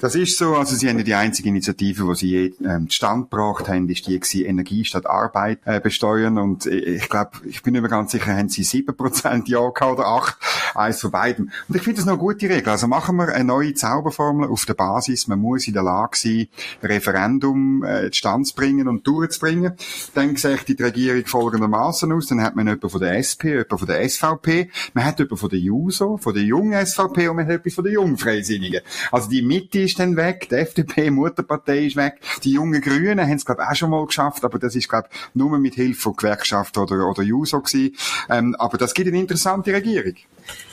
Das 0.00 0.14
ist 0.14 0.38
so, 0.38 0.54
also 0.54 0.76
Sie 0.76 0.88
haben 0.88 0.98
ja 0.98 1.04
die 1.04 1.14
einzige 1.14 1.48
Initiative, 1.48 2.06
die 2.12 2.14
Sie 2.14 2.54
ähm, 2.64 2.88
Stand 2.88 3.30
gebracht 3.30 3.68
haben, 3.68 3.88
ist 3.88 4.06
die 4.06 4.18
gewesen, 4.18 4.46
Energie 4.46 4.84
statt 4.84 5.06
Arbeit 5.06 5.60
äh, 5.64 5.80
besteuern. 5.80 6.38
Und 6.38 6.66
ich 6.66 7.08
glaube, 7.08 7.32
ich 7.46 7.62
bin 7.62 7.72
nicht 7.72 7.82
mehr 7.82 7.90
ganz 7.90 8.12
sicher, 8.12 8.36
haben 8.36 8.48
sie 8.48 8.62
7% 8.62 9.48
Ja 9.48 9.68
gehabt 9.70 9.98
oder 9.98 10.06
8? 10.06 10.36
Eins 10.74 11.00
von 11.00 11.10
beiden. 11.10 11.52
Und 11.68 11.74
ich 11.74 11.82
finde 11.82 11.96
das 11.96 12.06
noch 12.06 12.12
eine 12.12 12.20
gute 12.20 12.48
Regel. 12.48 12.68
Also 12.68 12.86
machen 12.86 13.16
wir 13.16 13.28
eine 13.28 13.44
neue 13.44 13.74
Zauberformel 13.74 14.48
auf 14.48 14.64
der 14.66 14.74
Basis. 14.74 15.07
Man 15.28 15.38
muss 15.38 15.66
in 15.66 15.74
der 15.74 15.82
Lage 15.82 16.16
sein, 16.16 16.48
Referendum 16.82 17.84
äh, 17.84 18.10
zustande 18.10 18.48
zu 18.48 18.54
bringen 18.54 18.88
und 18.88 19.06
durchzubringen. 19.06 19.74
Dann 20.14 20.36
sieht 20.36 20.68
die 20.68 20.82
Regierung 20.82 21.24
folgendermaßen 21.26 22.10
aus. 22.12 22.26
Dann 22.26 22.42
hat 22.42 22.56
man 22.56 22.66
jemanden 22.66 22.88
von 22.88 23.00
der 23.00 23.16
SP, 23.18 23.50
jemanden 23.50 23.78
von 23.78 23.88
der 23.88 24.08
SVP, 24.08 24.70
man 24.94 25.04
hat 25.04 25.18
jemanden 25.18 25.36
von 25.36 25.48
der 25.48 25.58
JUSO, 25.58 26.16
von 26.18 26.34
der 26.34 26.42
jungen 26.42 26.86
SVP 26.86 27.28
und 27.28 27.36
man 27.36 27.46
hat 27.46 27.54
etwas 27.54 27.74
von 27.74 27.84
der 27.84 27.92
jungen 27.92 28.18
Freisinnigen. 28.18 28.80
Also 29.10 29.28
die 29.28 29.42
Mitte 29.42 29.80
ist 29.80 29.98
dann 29.98 30.16
weg, 30.16 30.48
die 30.50 30.56
FDP, 30.56 31.10
Mutterpartei 31.10 31.86
ist 31.86 31.96
weg, 31.96 32.20
die 32.44 32.52
jungen 32.52 32.80
Grünen 32.80 33.20
haben 33.20 33.32
es 33.32 33.44
glaube 33.44 33.68
auch 33.68 33.74
schon 33.74 33.90
mal 33.90 34.04
geschafft, 34.06 34.44
aber 34.44 34.58
das 34.58 34.74
ist 34.74 34.88
glaube 34.88 35.08
nur 35.34 35.58
mit 35.58 35.74
Hilfe 35.74 36.00
von 36.00 36.16
Gewerkschaften 36.16 36.80
oder, 36.80 37.08
oder 37.08 37.22
JUSO 37.22 37.60
gewesen. 37.60 37.96
Ähm, 38.28 38.54
aber 38.58 38.78
das 38.78 38.94
gibt 38.94 39.08
eine 39.08 39.18
interessante 39.18 39.72
Regierung. 39.72 40.14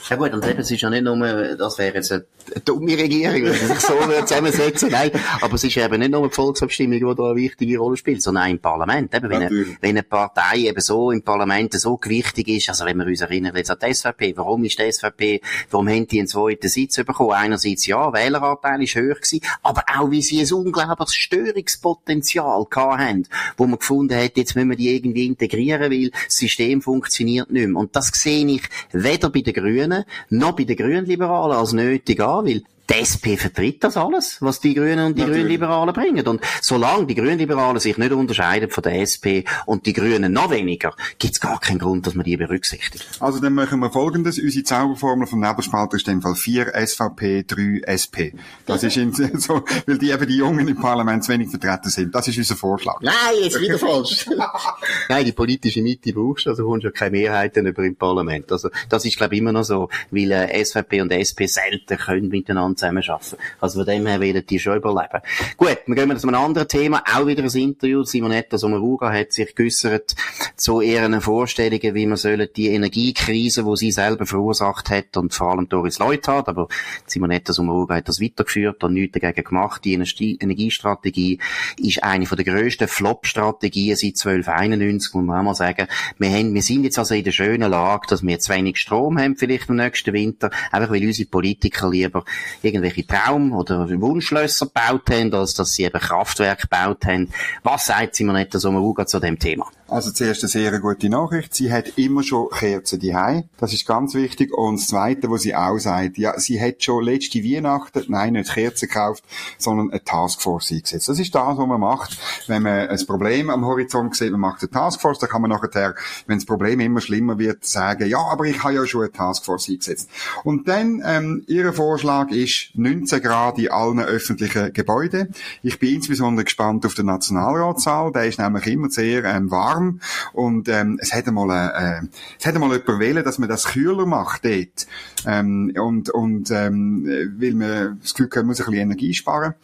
Ja 0.08 0.16
gut, 0.16 0.32
und 0.32 0.46
eben, 0.46 0.60
es 0.60 0.70
ist 0.70 0.80
ja 0.80 0.88
nicht 0.88 1.02
nur, 1.02 1.16
das 1.56 1.78
wäre 1.78 1.96
jetzt 1.96 2.12
eine 2.12 2.24
dumme 2.64 2.96
Regierung, 2.96 3.42
wenn 3.42 3.54
sie 3.54 3.66
sich 3.66 3.80
so 3.80 3.94
zusammensetzen, 4.26 4.90
nein, 4.90 5.10
aber 5.40 5.54
es 5.54 5.64
ist 5.64 5.76
eben 5.76 5.98
nicht 5.98 6.10
nur 6.10 6.28
die 6.28 6.34
Volksabstimmung, 6.34 6.98
die 6.98 7.14
da 7.16 7.30
eine 7.30 7.36
wichtige 7.36 7.78
Rolle 7.78 7.96
spielt, 7.96 8.22
sondern 8.22 8.44
auch 8.44 8.50
im 8.50 8.58
Parlament. 8.58 9.14
Eben, 9.14 9.30
wenn, 9.30 9.42
eine, 9.42 9.66
wenn 9.80 9.90
eine 9.90 10.02
Partei 10.02 10.58
eben 10.66 10.80
so 10.80 11.10
im 11.10 11.22
Parlament 11.22 11.74
so 11.74 11.96
gewichtig 11.96 12.48
ist, 12.48 12.68
also 12.68 12.84
wenn 12.84 12.98
wir 12.98 13.06
uns 13.06 13.20
erinnern 13.20 13.54
jetzt 13.56 13.70
an 13.70 13.78
die 13.82 13.94
SVP, 13.94 14.36
warum 14.36 14.64
ist 14.64 14.78
die 14.78 14.90
SVP, 14.90 15.40
warum 15.70 15.88
haben 15.88 16.06
die 16.06 16.18
einen 16.18 16.28
zweiten 16.28 16.68
Sitz 16.68 16.96
bekommen? 16.96 17.32
Einerseits 17.32 17.86
ja, 17.86 18.12
Wähleranteil 18.12 18.82
ist 18.82 18.94
höher 18.94 19.14
gewesen, 19.14 19.40
aber 19.62 19.84
auch 19.96 20.10
wie 20.10 20.22
sie 20.22 20.40
ein 20.40 20.52
unglaubliches 20.52 21.14
Störungspotenzial 21.14 22.66
haben, 22.74 23.26
wo 23.56 23.66
man 23.66 23.78
gefunden 23.78 24.16
hat, 24.16 24.36
jetzt 24.36 24.56
müssen 24.56 24.70
wir 24.70 24.76
die 24.76 24.94
irgendwie 24.94 25.26
integrieren, 25.26 25.90
weil 25.90 26.10
das 26.10 26.36
System 26.36 26.82
funktioniert 26.82 27.50
nicht 27.50 27.68
mehr. 27.68 27.80
Und 27.80 27.94
das 27.94 28.08
sehe 28.08 28.46
ich 28.46 28.62
weder 28.92 29.30
bei 29.30 29.40
den 29.40 29.54
Grünen 29.54 30.04
noch 30.30 30.52
bei 30.52 30.64
den 30.64 30.76
Grünliberalen 30.76 31.56
als 31.56 31.72
nötig 31.72 32.20
an, 32.20 32.46
weil 32.46 32.62
die 32.88 32.94
SP 33.02 33.34
vertritt 33.36 33.82
das 33.82 33.96
alles, 33.96 34.40
was 34.40 34.60
die 34.60 34.74
Grünen 34.74 35.06
und 35.06 35.18
die 35.18 35.22
Natürlich. 35.22 35.42
Grünliberalen 35.42 35.94
bringen. 35.94 36.26
Und 36.26 36.40
solange 36.60 37.06
die 37.06 37.14
Grünliberalen 37.14 37.80
sich 37.80 37.98
nicht 37.98 38.12
unterscheiden 38.12 38.70
von 38.70 38.82
der 38.82 39.00
SP 39.02 39.44
und 39.66 39.86
die 39.86 39.92
Grünen 39.92 40.32
noch 40.32 40.50
weniger, 40.50 40.94
gibt 41.18 41.34
es 41.34 41.40
gar 41.40 41.60
keinen 41.60 41.78
Grund, 41.78 42.06
dass 42.06 42.14
man 42.14 42.24
die 42.24 42.36
berücksichtigt. 42.36 43.06
Also 43.20 43.40
dann 43.40 43.54
machen 43.54 43.80
wir 43.80 43.90
folgendes. 43.90 44.38
Unsere 44.38 44.64
Zauberformel 44.64 45.26
vom 45.26 45.40
Nebelspalter 45.40 45.96
ist 45.96 46.06
in 46.06 46.18
dem 46.18 46.22
Fall 46.22 46.36
4 46.36 46.72
SVP, 46.86 47.44
3 47.44 47.80
SP. 47.90 48.34
Das 48.66 48.82
ist 48.82 48.96
in, 48.96 49.12
so, 49.38 49.64
weil 49.86 49.98
die 49.98 50.10
eben 50.10 50.26
die 50.26 50.36
Jungen 50.36 50.68
im 50.68 50.76
Parlament 50.76 51.24
zu 51.24 51.32
wenig 51.32 51.50
vertreten 51.50 51.90
sind. 51.90 52.14
Das 52.14 52.28
ist 52.28 52.38
unser 52.38 52.56
Vorschlag. 52.56 53.00
Nein, 53.00 53.14
jetzt 53.42 53.60
wieder 53.60 53.78
falsch. 53.78 54.26
Nein, 55.08 55.24
die 55.24 55.32
politische 55.32 55.82
Mitte 55.82 56.12
brauchst 56.12 56.46
du, 56.46 56.50
also 56.50 56.64
kommst 56.64 56.84
du 56.84 56.88
ja 56.88 56.92
keine 56.92 57.12
Mehrheiten 57.12 57.66
über 57.66 57.82
im 57.82 57.96
Parlament. 57.96 58.52
Also 58.52 58.70
das 58.88 59.04
ist 59.04 59.16
glaube 59.16 59.34
ich 59.34 59.40
immer 59.40 59.52
noch 59.52 59.64
so, 59.64 59.88
weil 60.10 60.30
äh, 60.30 60.64
SVP 60.64 61.00
und 61.00 61.10
SP 61.10 61.46
selten 61.46 61.96
können 61.96 62.28
miteinander 62.28 62.75
zusammenarbeiten. 62.76 63.36
Also 63.60 63.80
von 63.80 63.86
dem 63.86 64.06
her 64.06 64.20
werden 64.20 64.44
die 64.46 64.58
schon 64.58 64.76
überleben. 64.76 65.20
Gut, 65.56 65.78
wir 65.86 65.94
gehen 65.94 66.18
zu 66.18 66.28
einem 66.28 66.40
anderen 66.40 66.68
Thema. 66.68 67.02
Auch 67.14 67.26
wieder 67.26 67.42
ein 67.42 67.50
Interview. 67.50 68.04
Simonetta 68.04 68.58
Sommaruga 68.58 69.12
hat 69.12 69.32
sich 69.32 69.54
geäussert 69.54 70.14
zu 70.56 70.80
ihren 70.80 71.20
Vorstellungen, 71.20 71.94
wie 71.94 72.06
man 72.06 72.16
sollen 72.16 72.48
die 72.54 72.68
Energiekrise, 72.68 73.64
die 73.64 73.76
sie 73.76 73.92
selber 73.92 74.26
verursacht 74.26 74.90
hat 74.90 75.16
und 75.16 75.34
vor 75.34 75.52
allem 75.52 75.68
Doris 75.68 75.98
Leuthard, 75.98 76.48
aber 76.48 76.68
Simonetta 77.06 77.52
Sommaruga 77.52 77.96
hat 77.96 78.08
das 78.08 78.20
weitergeführt 78.20 78.82
und 78.84 78.94
nichts 78.94 79.18
dagegen 79.18 79.44
gemacht. 79.44 79.84
Die 79.84 79.94
Energiestrategie 79.94 81.40
ist 81.78 82.02
eine 82.02 82.26
der 82.26 82.44
grössten 82.44 82.88
Flop-Strategien 82.88 83.96
seit 83.96 84.16
1291, 84.16 85.14
muss 85.14 85.24
man 85.24 85.38
auch 85.38 85.42
mal 85.42 85.54
sagen. 85.54 85.86
Wir, 86.18 86.30
haben, 86.30 86.54
wir 86.54 86.62
sind 86.62 86.84
jetzt 86.84 86.98
also 86.98 87.14
in 87.14 87.24
der 87.24 87.32
schönen 87.32 87.70
Lage, 87.70 88.06
dass 88.08 88.22
wir 88.22 88.38
zu 88.38 88.52
wenig 88.52 88.78
Strom 88.78 89.18
haben, 89.18 89.36
vielleicht 89.36 89.68
im 89.68 89.76
nächsten 89.76 90.12
Winter, 90.12 90.50
einfach 90.70 90.90
weil 90.90 91.04
unsere 91.04 91.28
Politiker 91.28 91.90
lieber 91.90 92.24
irgendwelche 92.66 93.06
Traum- 93.06 93.52
oder 93.52 93.88
Wunschlösser 94.00 94.66
gebaut 94.66 95.10
haben, 95.10 95.32
als 95.32 95.54
dass 95.54 95.72
sie 95.72 95.84
eben 95.84 96.00
Kraftwerke 96.00 96.62
gebaut 96.62 97.04
haben. 97.06 97.30
Was 97.62 97.86
sagt 97.86 98.16
Simonetta 98.16 98.58
Sommaruga 98.58 99.06
zu 99.06 99.20
dem 99.20 99.38
Thema? 99.38 99.66
Also 99.88 100.10
zuerst 100.10 100.42
eine 100.42 100.48
sehr 100.48 100.80
gute 100.80 101.08
Nachricht. 101.08 101.54
Sie 101.54 101.72
hat 101.72 101.96
immer 101.96 102.24
schon 102.24 102.50
Kerzen 102.50 102.98
daheim. 102.98 103.44
Das 103.58 103.72
ist 103.72 103.86
ganz 103.86 104.14
wichtig. 104.14 104.52
Und 104.52 104.80
das 104.80 104.88
Zweite, 104.88 105.30
was 105.30 105.42
sie 105.42 105.54
auch 105.54 105.78
sagt, 105.78 106.18
ja, 106.18 106.38
sie 106.40 106.60
hat 106.60 106.82
schon 106.82 107.04
letzte 107.04 107.44
Weihnachten, 107.44 108.04
nein, 108.08 108.32
nicht 108.32 108.52
Kerzen 108.52 108.88
gekauft, 108.88 109.22
sondern 109.58 109.90
eine 109.90 110.02
Taskforce 110.02 110.72
eingesetzt. 110.72 111.08
Das 111.08 111.20
ist 111.20 111.34
das, 111.34 111.56
was 111.56 111.66
man 111.66 111.80
macht, 111.80 112.18
wenn 112.48 112.62
man 112.62 112.88
ein 112.88 113.06
Problem 113.06 113.50
am 113.50 113.64
Horizont 113.64 114.16
sieht, 114.16 114.30
man 114.32 114.40
macht 114.40 114.62
eine 114.62 114.70
Taskforce, 114.70 115.18
dann 115.18 115.30
kann 115.30 115.42
man 115.42 115.50
nachher, 115.50 115.94
wenn 116.26 116.38
das 116.38 116.46
Problem 116.46 116.80
immer 116.80 117.00
schlimmer 117.00 117.38
wird, 117.38 117.64
sagen, 117.64 118.08
ja, 118.08 118.18
aber 118.18 118.44
ich 118.44 118.62
habe 118.62 118.74
ja 118.74 118.86
schon 118.86 119.02
eine 119.02 119.12
Taskforce 119.12 119.68
eingesetzt. 119.68 120.10
Und 120.44 120.68
dann, 120.68 121.02
ähm, 121.04 121.44
ihr 121.46 121.72
Vorschlag 121.72 122.30
ist 122.30 122.70
19 122.74 123.22
Grad 123.22 123.58
in 123.58 123.70
allen 123.70 124.00
öffentlichen 124.00 124.72
Gebäuden. 124.72 125.34
Ich 125.62 125.78
bin 125.78 125.96
insbesondere 125.96 126.44
gespannt 126.44 126.86
auf 126.86 126.94
den 126.94 127.06
Nationalratssaal. 127.06 128.12
Der 128.12 128.26
ist 128.26 128.38
nämlich 128.38 128.66
immer 128.66 128.90
sehr 128.90 129.24
ähm, 129.24 129.50
warm 129.50 130.00
und 130.32 130.68
ähm, 130.68 130.98
es 131.00 131.12
hätte 131.12 131.32
mal 131.32 131.50
äh, 131.50 132.06
es 132.38 132.46
hätte 132.46 132.58
mal 132.58 132.72
jemand 132.72 133.00
wählen, 133.00 133.24
dass 133.24 133.38
man 133.38 133.48
das 133.48 133.64
kühler 133.64 134.06
macht 134.06 134.44
dort 134.44 134.86
ähm, 135.26 135.72
und 135.78 136.10
und 136.10 136.50
ähm, 136.50 137.06
weil 137.38 137.54
man 137.54 137.98
das 138.00 138.14
Gefühl 138.14 138.26
hat, 138.26 138.36
man 138.36 138.46
muss 138.46 138.60
ein 138.60 138.66
bisschen 138.66 138.80
Energie 138.80 139.14
sparen 139.14 139.54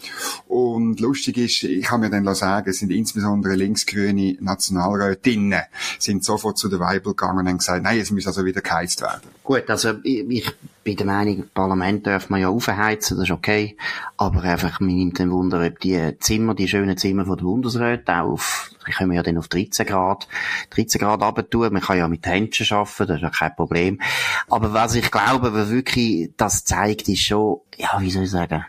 und 0.49 1.01
lustig 1.01 1.39
ist, 1.39 1.63
ich 1.65 1.85
kann 1.85 2.01
mir 2.01 2.11
dann 2.11 2.33
sagen, 2.35 2.72
es 2.73 2.81
sind 2.81 2.91
insbesondere 2.91 3.55
linksgrüne 3.55 4.37
Nationalrätinnen 4.41 5.63
sind 5.99 6.25
sofort 6.25 6.59
zu 6.59 6.69
der 6.69 6.81
Weibel 6.81 7.15
gegangen 7.15 7.41
und 7.41 7.49
haben 7.49 7.59
gesagt, 7.59 7.85
nein, 7.85 8.01
es 8.01 8.11
muss 8.11 8.27
also 8.27 8.45
wieder 8.45 8.61
geheizt 8.61 9.01
werden. 9.01 9.31
Gut, 9.45 9.69
also 9.69 9.95
ich, 10.03 10.29
ich 10.29 10.51
bin 10.83 10.97
der 10.97 11.07
Meinung, 11.07 11.45
Parlament 11.55 12.07
darf 12.07 12.31
man 12.31 12.41
ja 12.41 12.49
aufheizen, 12.49 13.17
das 13.17 13.29
ist 13.29 13.33
okay. 13.33 13.77
Aber 14.17 14.43
einfach, 14.43 14.81
mir 14.81 14.95
nimmt 14.95 15.19
den 15.19 15.31
Wunder, 15.31 15.65
ob 15.65 15.79
die 15.81 16.17
Zimmer, 16.19 16.55
die 16.55 16.69
schönen 16.69 16.97
Zimmer 16.97 17.25
von 17.27 17.37
der 17.37 17.45
Bundesräte 17.45 18.13
auch 18.15 18.33
auf, 18.33 18.71
ich 18.87 18.97
können 18.97 19.13
ja 19.13 19.23
dann 19.23 19.39
auf 19.39 19.49
13 19.49 19.87
Grad, 19.87 20.27
13 20.71 21.01
Grad 21.01 21.23
runter 21.23 21.71
Man 21.71 21.83
kann 21.83 21.99
ja 21.99 22.09
mit 22.09 22.27
Händchen 22.27 22.67
arbeiten, 22.77 23.07
das 23.07 23.17
ist 23.17 23.23
ja 23.23 23.31
kein 23.31 23.55
Problem. 23.55 24.01
Aber 24.49 24.73
was 24.73 24.95
ich 24.95 25.11
glaube, 25.11 25.53
was 25.53 25.71
wirklich 25.71 26.31
das 26.37 26.65
zeigt, 26.65 27.09
ist 27.09 27.23
schon, 27.23 27.61
ja, 27.77 28.01
wie 28.01 28.11
soll 28.11 28.25
ich 28.25 28.31
sagen, 28.31 28.65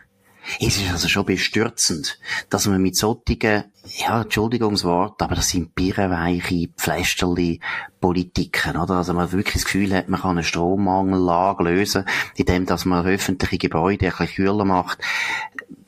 es 0.59 0.77
ist 0.77 0.91
also 0.91 1.07
schon 1.07 1.25
bestürzend, 1.25 2.19
dass 2.49 2.67
man 2.67 2.81
mit 2.81 2.95
solchen, 2.95 3.63
ja, 3.97 4.21
Entschuldigungswort, 4.21 5.21
aber 5.21 5.35
das 5.35 5.49
sind 5.49 5.75
birrenweiche 5.75 6.69
Pflästerli 6.77 7.59
Politiken, 7.99 8.77
oder? 8.77 8.95
Also 8.95 9.13
man 9.13 9.31
wirklich 9.31 9.53
das 9.53 9.65
Gefühl 9.65 9.93
hat, 9.93 10.09
man 10.09 10.21
kann 10.21 10.31
eine 10.31 10.43
Strommangellage 10.43 11.63
lösen, 11.63 12.05
indem 12.35 12.65
dass 12.65 12.85
man 12.85 13.05
öffentliche 13.05 13.57
Gebäude 13.57 14.07
ein 14.07 14.11
bisschen 14.11 14.35
kühler 14.35 14.65
macht 14.65 14.99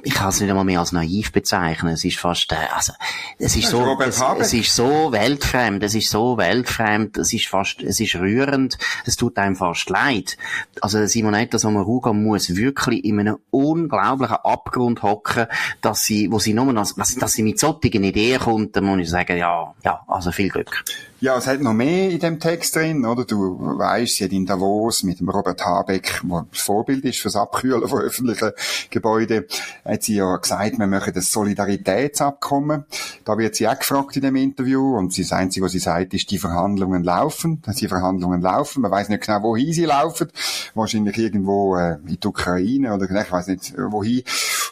ich 0.05 0.13
kann 0.13 0.29
es 0.29 0.39
nicht 0.39 0.49
einmal 0.49 0.63
mehr 0.63 0.79
als 0.79 0.91
naiv 0.91 1.31
bezeichnen. 1.31 1.93
Es 1.93 2.05
ist 2.05 2.19
fast, 2.19 2.51
äh, 2.51 2.55
also, 2.73 2.93
es 3.39 3.55
ist 3.55 3.69
so, 3.69 3.97
es, 3.99 4.21
es, 4.39 4.53
ist 4.53 4.75
so 4.75 5.11
weltfremd, 5.11 5.83
es 5.83 5.95
ist 5.95 6.11
so 6.11 6.37
weltfremd, 6.37 7.17
es 7.17 7.33
ist 7.33 7.47
fast, 7.47 7.81
es 7.81 7.99
ist 7.99 8.15
rührend, 8.15 8.77
es 9.05 9.15
tut 9.17 9.37
einem 9.39 9.55
fast 9.55 9.89
leid. 9.89 10.37
Also 10.79 11.03
Simonetta 11.07 11.57
Sommaruga 11.57 12.13
muss 12.13 12.55
wirklich 12.55 13.03
in 13.03 13.19
einem 13.19 13.37
unglaublichen 13.49 14.37
Abgrund 14.43 15.01
hocken, 15.01 15.47
dass 15.81 16.05
sie, 16.05 16.31
wo 16.31 16.37
sie 16.37 16.53
nur 16.53 16.71
noch, 16.71 16.91
dass, 16.93 17.15
dass 17.15 17.33
sie 17.33 17.43
mit 17.43 17.59
solchen 17.59 18.03
Ideen 18.03 18.39
kommt, 18.39 18.75
dann 18.75 18.85
muss 18.85 18.99
ich 18.99 19.09
sagen, 19.09 19.37
ja, 19.37 19.73
ja, 19.83 20.03
also 20.07 20.31
viel 20.31 20.49
Glück. 20.49 20.85
Ja, 21.25 21.37
es 21.37 21.47
hat 21.47 21.59
noch 21.59 21.73
mehr 21.73 22.11
in 22.11 22.19
dem 22.19 22.39
Text 22.39 22.75
drin, 22.75 23.03
oder? 23.03 23.25
Du 23.25 23.57
weißt, 23.59 24.17
sie 24.17 24.25
hat 24.25 24.31
in 24.31 24.45
Davos 24.45 25.01
mit 25.01 25.19
dem 25.19 25.27
Robert 25.27 25.65
Habeck, 25.65 26.21
der 26.21 26.45
Vorbild 26.51 27.03
ist 27.03 27.19
fürs 27.19 27.35
Abkühlen 27.35 27.87
von 27.87 27.99
öffentlichen 27.99 28.51
Gebäuden, 28.91 29.45
hat 29.83 30.03
sie 30.03 30.17
ja 30.17 30.37
gesagt, 30.37 30.77
wir 30.77 30.85
möchten 30.85 31.15
das 31.15 31.31
Solidaritätsabkommen. 31.31 32.85
Da 33.23 33.39
wird 33.39 33.55
sie 33.55 33.67
auch 33.67 33.79
gefragt 33.79 34.15
in 34.17 34.21
dem 34.21 34.35
Interview 34.35 34.99
und 34.99 35.17
das 35.17 35.31
Einzige, 35.31 35.65
was 35.65 35.71
sie 35.71 35.79
sagt, 35.79 36.13
ist, 36.13 36.29
die 36.29 36.37
Verhandlungen 36.37 37.03
laufen. 37.03 37.63
Die 37.75 37.87
Verhandlungen 37.87 38.43
laufen. 38.43 38.83
Man 38.83 38.91
weiß 38.91 39.09
nicht 39.09 39.25
genau, 39.25 39.41
wohin 39.41 39.73
sie 39.73 39.85
laufen. 39.85 40.27
Wahrscheinlich 40.75 41.17
irgendwo 41.17 41.75
äh, 41.75 41.97
in 42.05 42.19
die 42.21 42.27
Ukraine 42.27 42.93
oder 42.93 43.09
ich 43.09 43.31
weiß 43.31 43.47
nicht, 43.47 43.73
wohin. 43.75 44.21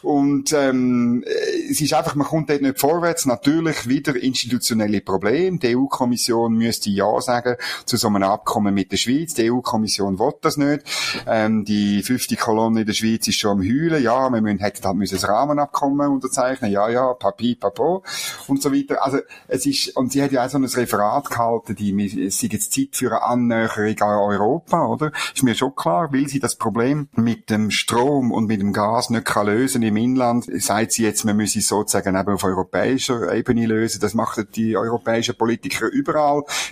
Und 0.04 0.52
ähm, 0.52 1.24
es 1.70 1.80
ist 1.80 1.94
einfach, 1.94 2.14
man 2.14 2.26
kommt 2.26 2.50
dort 2.50 2.60
nicht 2.60 2.78
vorwärts. 2.78 3.24
Natürlich 3.24 3.88
wieder 3.88 4.14
institutionelle 4.14 5.00
Probleme. 5.00 5.58
Die 5.58 5.74
EU-Kommission 5.74 6.43
EU-Kommission 6.44 6.54
müsste 6.54 6.90
Ja 6.90 7.20
sagen 7.20 7.56
zu 7.84 7.96
so 7.96 8.08
einem 8.08 8.22
Abkommen 8.22 8.74
mit 8.74 8.92
der 8.92 8.96
Schweiz. 8.96 9.34
Die 9.34 9.50
EU-Kommission 9.50 10.18
will 10.18 10.32
das 10.40 10.56
nicht. 10.56 10.82
Ähm, 11.26 11.64
die 11.64 12.02
fünfte 12.02 12.36
Kolonne 12.36 12.80
in 12.80 12.86
der 12.86 12.92
Schweiz 12.92 13.26
ist 13.28 13.38
schon 13.38 13.58
am 13.58 13.60
Heulen. 13.60 14.02
Ja, 14.02 14.28
wir 14.30 14.40
müssen, 14.40 14.58
hätten 14.58 14.84
halt 14.84 14.96
müssen 14.96 15.14
das 15.14 15.28
Rahmenabkommen 15.28 16.08
unterzeichnen. 16.08 16.70
Ja, 16.70 16.88
ja, 16.88 17.12
papi, 17.14 17.54
papo 17.54 18.02
und 18.48 18.62
so 18.62 18.72
weiter. 18.72 19.04
Also, 19.04 19.18
es 19.48 19.66
ist, 19.66 19.96
und 19.96 20.12
sie 20.12 20.22
hat 20.22 20.32
ja 20.32 20.44
auch 20.44 20.50
so 20.50 20.58
ein 20.58 20.64
Referat 20.64 21.30
gehalten, 21.30 21.74
die, 21.74 22.26
es 22.26 22.40
sei 22.40 22.48
jetzt 22.50 22.72
Zeit 22.72 22.88
für 22.92 23.10
eine 23.10 23.22
Annäherung 23.22 24.00
an 24.00 24.18
Europa, 24.18 24.86
oder? 24.86 25.12
Ist 25.34 25.42
mir 25.42 25.54
schon 25.54 25.74
klar, 25.74 26.12
weil 26.12 26.28
sie 26.28 26.40
das 26.40 26.56
Problem 26.56 27.08
mit 27.14 27.50
dem 27.50 27.70
Strom 27.70 28.32
und 28.32 28.46
mit 28.46 28.60
dem 28.60 28.72
Gas 28.72 29.10
nicht 29.10 29.24
kann 29.24 29.46
lösen 29.46 29.82
im 29.82 29.96
Inland, 29.96 30.46
sagt 30.62 30.92
sie 30.92 31.04
jetzt, 31.04 31.24
man 31.24 31.36
müsse 31.36 31.60
sozusagen 31.60 32.16
eben 32.16 32.34
auf 32.34 32.44
europäischer 32.44 33.32
Ebene 33.34 33.66
lösen. 33.66 34.00
Das 34.00 34.14
machen 34.14 34.46
die 34.54 34.76
europäischen 34.76 35.36
Politiker 35.36 35.86
überall, 35.86 36.23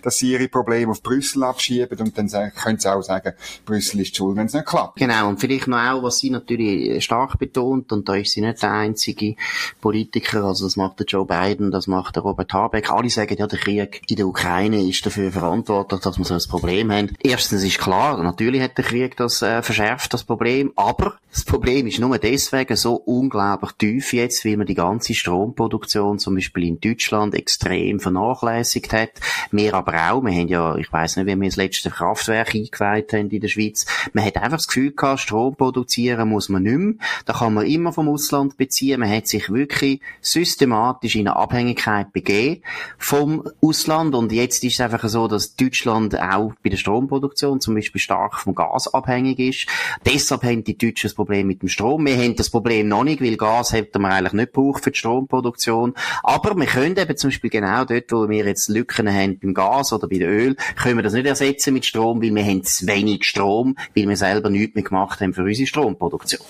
dass 0.02 0.18
sie 0.18 0.32
ihre 0.32 0.48
Probleme 0.48 0.92
auf 0.92 1.02
Brüssel 1.02 1.44
abschieben 1.44 1.98
und 1.98 2.16
dann 2.16 2.28
können 2.54 2.78
sie 2.78 2.92
auch 2.92 3.02
sagen, 3.02 3.34
Brüssel 3.64 4.00
ist 4.00 4.16
schuld, 4.16 4.36
wenn 4.36 4.46
es 4.46 4.54
nicht 4.54 4.66
klappt. 4.66 4.98
Genau, 4.98 5.28
und 5.28 5.40
vielleicht 5.40 5.68
noch 5.68 5.78
auch, 5.78 6.02
was 6.02 6.18
sie 6.18 6.30
natürlich 6.30 7.02
stark 7.04 7.38
betont, 7.38 7.92
und 7.92 8.08
da 8.08 8.14
ist 8.14 8.32
sie 8.32 8.40
nicht 8.40 8.62
der 8.62 8.72
einzige 8.72 9.36
Politiker, 9.80 10.44
also 10.44 10.66
das 10.66 10.76
macht 10.76 11.00
der 11.00 11.06
Joe 11.06 11.26
Biden, 11.26 11.70
das 11.70 11.86
macht 11.86 12.16
der 12.16 12.22
Robert 12.22 12.52
Habeck, 12.52 12.90
alle 12.90 13.10
sagen, 13.10 13.36
ja, 13.38 13.46
der 13.46 13.58
Krieg 13.58 14.02
in 14.08 14.16
der 14.16 14.26
Ukraine 14.26 14.82
ist 14.86 15.04
dafür 15.04 15.30
verantwortlich, 15.30 16.00
dass 16.00 16.18
wir 16.18 16.24
so 16.24 16.34
ein 16.34 16.40
Problem 16.48 16.92
haben. 16.92 17.16
Erstens 17.22 17.62
ist 17.62 17.78
klar, 17.78 18.22
natürlich 18.22 18.62
hat 18.62 18.76
der 18.76 18.84
Krieg 18.84 19.16
das 19.16 19.42
äh, 19.42 19.62
verschärft, 19.62 20.12
das 20.12 20.24
Problem, 20.24 20.72
aber 20.76 21.18
das 21.32 21.44
Problem 21.44 21.86
ist 21.86 21.98
nur 21.98 22.18
deswegen 22.18 22.76
so 22.76 22.94
unglaublich 22.94 23.72
tief 23.72 24.12
jetzt, 24.12 24.44
weil 24.44 24.56
man 24.56 24.66
die 24.66 24.74
ganze 24.74 25.14
Stromproduktion 25.14 26.18
zum 26.18 26.34
Beispiel 26.34 26.64
in 26.64 26.80
Deutschland 26.80 27.34
extrem 27.34 28.00
vernachlässigt 28.00 28.92
hat. 28.92 29.12
Wir 29.50 29.74
aber 29.74 29.92
auch, 30.10 30.22
wir 30.22 30.32
haben 30.32 30.48
ja, 30.48 30.76
ich 30.76 30.92
weiß 30.92 31.16
nicht, 31.16 31.26
wie 31.26 31.40
wir 31.40 31.48
das 31.48 31.56
letzte 31.56 31.90
Kraftwerk 31.90 32.54
eingeweiht 32.54 33.12
haben 33.12 33.30
in 33.30 33.40
der 33.40 33.48
Schweiz, 33.48 33.86
man 34.12 34.24
hat 34.24 34.36
einfach 34.36 34.58
das 34.58 34.68
Gefühl 34.68 34.92
gehabt, 34.92 35.20
Strom 35.20 35.56
produzieren 35.56 36.28
muss 36.28 36.48
man 36.48 36.62
nicht 36.62 36.76
mehr. 36.76 36.94
Da 37.26 37.32
kann 37.32 37.54
man 37.54 37.66
immer 37.66 37.92
vom 37.92 38.08
Ausland 38.08 38.56
beziehen. 38.56 39.00
Man 39.00 39.10
hat 39.10 39.26
sich 39.26 39.50
wirklich 39.50 40.00
systematisch 40.20 41.16
in 41.16 41.28
eine 41.28 41.36
Abhängigkeit 41.36 42.12
begeben 42.12 42.62
vom 42.98 43.48
Ausland. 43.60 44.14
Und 44.14 44.32
jetzt 44.32 44.62
ist 44.64 44.74
es 44.74 44.80
einfach 44.80 45.08
so, 45.08 45.28
dass 45.28 45.56
Deutschland 45.56 46.18
auch 46.20 46.52
bei 46.62 46.70
der 46.70 46.76
Stromproduktion 46.76 47.60
zum 47.60 47.74
Beispiel 47.74 48.00
stark 48.00 48.38
vom 48.38 48.54
Gas 48.54 48.92
abhängig 48.92 49.38
ist. 49.38 49.66
Deshalb 50.04 50.42
haben 50.44 50.64
die 50.64 50.76
Deutschen 50.76 51.08
das 51.08 51.14
Problem 51.14 51.46
mit 51.46 51.62
dem 51.62 51.68
Strom. 51.68 52.04
Wir 52.06 52.16
haben 52.16 52.36
das 52.36 52.50
Problem 52.50 52.88
noch 52.88 53.04
nicht, 53.04 53.22
weil 53.22 53.36
Gas 53.36 53.72
hätten 53.72 54.02
wir 54.02 54.08
eigentlich 54.08 54.32
nicht 54.32 54.52
gebraucht 54.52 54.84
für 54.84 54.90
die 54.90 54.98
Stromproduktion. 54.98 55.94
Aber 56.22 56.56
wir 56.56 56.66
können 56.66 56.96
eben 56.96 57.16
zum 57.16 57.30
Beispiel 57.30 57.50
genau 57.50 57.84
dort, 57.84 58.12
wo 58.12 58.28
wir 58.28 58.44
jetzt 58.44 58.68
Lücken 58.68 59.12
haben 59.12 59.31
beim 59.40 59.54
Gas 59.54 59.92
oder 59.92 60.08
bei 60.08 60.18
Öl, 60.18 60.56
können 60.80 60.96
wir 60.96 61.02
das 61.02 61.12
nicht 61.12 61.26
ersetzen 61.26 61.74
mit 61.74 61.84
Strom, 61.84 62.22
weil 62.22 62.34
wir 62.34 62.44
haben 62.44 62.64
zu 62.64 62.86
wenig 62.86 63.24
Strom, 63.24 63.76
weil 63.94 64.08
wir 64.08 64.16
selber 64.16 64.50
nichts 64.50 64.74
mehr 64.74 64.84
gemacht 64.84 65.20
haben 65.20 65.34
für 65.34 65.42
unsere 65.42 65.66
Stromproduktion. 65.66 66.40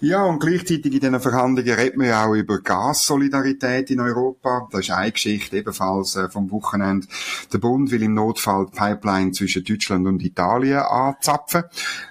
Ja, 0.00 0.24
und 0.24 0.40
gleichzeitig 0.40 0.92
in 0.92 1.00
diesen 1.00 1.20
Verhandlungen 1.20 1.74
reden 1.74 2.00
wir 2.00 2.18
auch 2.18 2.34
über 2.34 2.60
Gassolidarität 2.60 3.90
in 3.90 4.00
Europa. 4.00 4.68
Das 4.70 4.82
ist 4.82 4.90
eine 4.90 5.12
Geschichte 5.12 5.56
ebenfalls 5.56 6.16
äh, 6.16 6.28
vom 6.28 6.50
Wochenende. 6.50 7.06
Der 7.52 7.58
Bund 7.58 7.90
will 7.90 8.02
im 8.02 8.14
Notfall 8.14 8.66
die 8.66 8.76
Pipeline 8.76 9.32
zwischen 9.32 9.64
Deutschland 9.64 10.06
und 10.06 10.22
Italien 10.22 10.78
anzapfen. 10.78 11.64